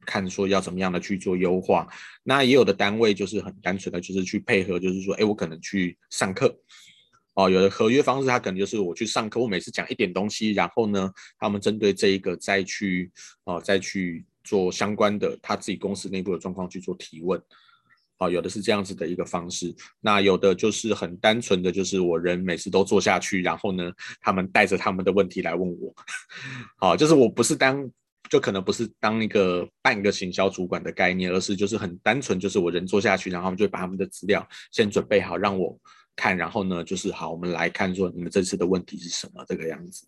[0.07, 1.89] 看说要怎么样的去做优化。
[2.23, 6.57] 那也有的单位就是很单纯的，就是去配合，就是说，哎，我可能去上课。
[7.35, 13.11] 哦，有的合约方式，他可能就是我去上课，我每次讲一点东西，然后呢，他们针对这一个再去
[13.45, 17.41] 哦，再去做相关的他自己公司内部的状况去做提问。
[18.19, 25.95] 哦，有的是这样子的一个方式，那有的就是很单纯的，就是我人每次都坐下去，然后呢，他们带着他们的问题来问我。
[26.77, 27.89] 好，就是我不是当，
[28.29, 35.79] 就可能不是当一个半个行销主管的概念，而是就是很单纯，就是我人坐下去，然后就把他们的资料先准备好让我。
[36.21, 40.05] 看，然后呢，就是好，我们来看说你们这次的问题是什么这个样子。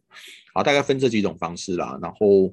[0.52, 1.96] 好，大概分这几种方式啦。
[2.02, 2.52] 然后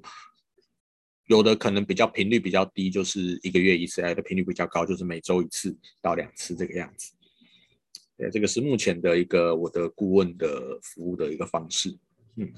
[1.28, 7.14] 有的可能比较频率比较低，就是一个月一次；有的频率比较高，就是每周一次到两次这个样子。
[8.18, 11.98] 对，这个是目前的一个我的顾问的服务的一个方式。
[12.36, 12.52] 嗯。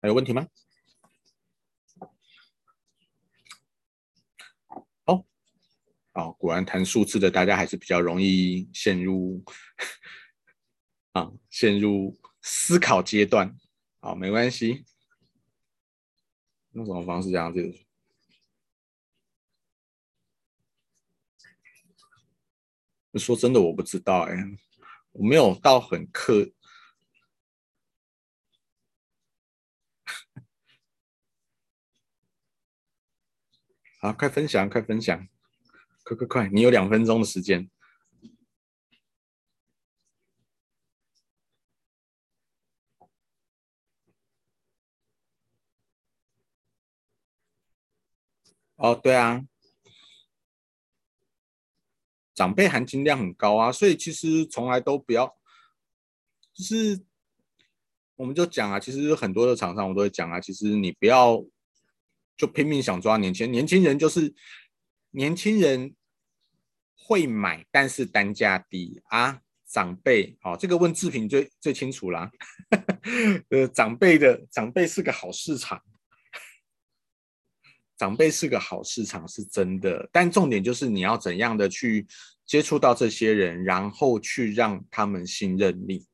[0.00, 0.46] 还有问题吗？
[5.06, 5.24] 哦，
[6.16, 9.44] 好，果然谈数字的大家还是比较容易陷入
[11.12, 13.54] 啊，陷入思考阶段。
[14.00, 14.86] 好，没关系，
[16.70, 17.60] 用什么方式这样子？
[23.18, 24.34] 说真的，我不知道哎，
[25.12, 26.50] 我没有到很刻。
[34.00, 35.28] 好，快分享，快分享，
[36.06, 36.48] 快快快！
[36.50, 37.68] 你有两分钟的时间。
[48.76, 49.44] 哦，对啊，
[52.34, 55.36] 长辈含金量很高啊，所以其实从来都不要，
[56.54, 57.04] 就是
[58.14, 61.44] 我们就讲啊，其实很多的厂商我都会讲啊，其实你不要。
[62.38, 64.34] 就拼命想抓年轻，年轻人就是
[65.12, 65.95] 年轻人
[67.06, 69.40] 会买，但是单价低啊。
[69.68, 72.30] 长辈，好，这个问志平最最清楚啦。
[73.50, 75.82] 呃，长辈的长辈是个好市场，
[77.98, 82.06] 长辈是个好市场是真的，但重点就是你要怎样的去
[82.46, 86.06] 接触到这些人，然后去让他们信任你。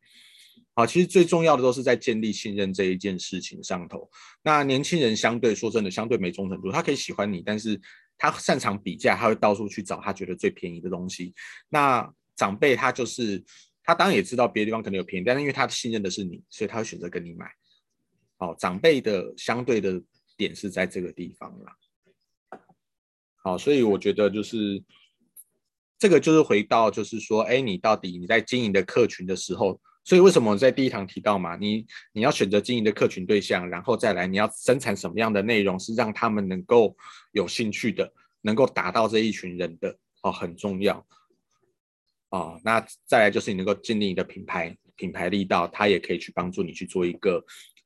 [0.74, 4.10] 好，其实最重要的都是在建立信任这一件事情上头。
[4.42, 7.78] 那年轻人相对说真的，相对没忠诚度，他可以喜欢你，但是
[8.22, 11.34] 他擅长比价，他会到处去找他觉得最便宜的东西。
[11.68, 13.42] 那长辈他就是，
[13.82, 17.50] 他当然也知道别的地方可能有便宜，但是因为他信任的是你，所以他会选择跟你买。
[18.36, 20.00] 好，长辈的相对的
[20.36, 21.76] 点是在这个地方啦。
[23.42, 24.80] 好，所以我觉得就是
[25.98, 29.80] 这个就是回到就是说，哎，你到底你在经营的客群的时候。
[30.04, 31.54] 所以为什么我在第一堂提到嘛？
[31.56, 36.96] 你你要选择经营的客群对象，然后再来你要生产什么样的内容是让他们能够
[37.30, 41.06] 有兴趣的，能够达到这一群人的哦，很重要
[42.30, 42.60] 哦。
[42.64, 47.44] 那再来就是你能够建立你的品牌品牌力道，它也可以去帮助你去做一个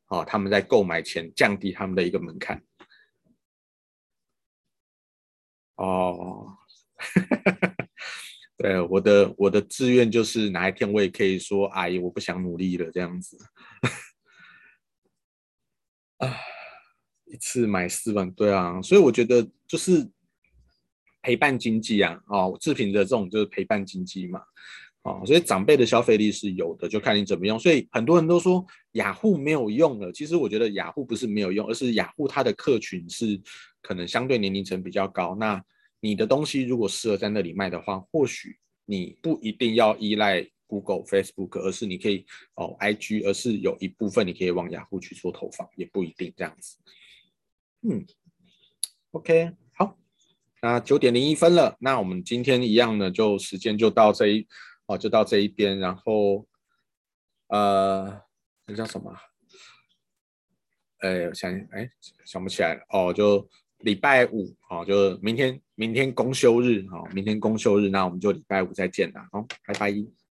[0.09, 2.63] 哦，他们在购买前降低他们的一个门槛
[5.77, 6.57] 哦。
[8.67, 13.39] 对，我的我的志愿就是哪一天我也可以说，阿姨，我不想努力了这样子。
[16.19, 16.35] 啊，
[17.27, 20.11] 一次买四万，对啊，所以我觉得就是
[21.23, 24.43] 陪伴经济啊，哦，志平的这种就是陪伴经济嘛，
[25.03, 27.57] 哦，所以长辈的消费力是有的，就看你怎么用。
[27.57, 33.41] 所以很多人都说雅虎没有用了，其实我觉得雅虎不是没有用，而是雅虎它的客群是
[33.81, 35.63] 可能相对年龄层比较高，那。
[36.07, 46.79] 你的东西如果适合在那里卖的话，或许你不一定要依赖 Google、Facebook，而是你可以哦 IG，而是有一部分你可以往雅虎去做投放，也不一定这样子。
[47.83, 48.07] 嗯
[49.11, 49.99] ，OK，好，
[50.63, 54.47] 那九点零一分了，那我们今天一样呢，就时间就到这一
[54.87, 56.47] 哦，就到这一边，然后
[57.49, 58.23] 呃，
[58.67, 59.13] 那叫什么？
[60.99, 61.91] 哎，想哎
[62.25, 63.49] 想不起来了哦，就。
[63.79, 70.26] 礼拜五，好，就明天，明天公休日，好，明天公休日，那我们就礼拜五再见啦，好，拜拜。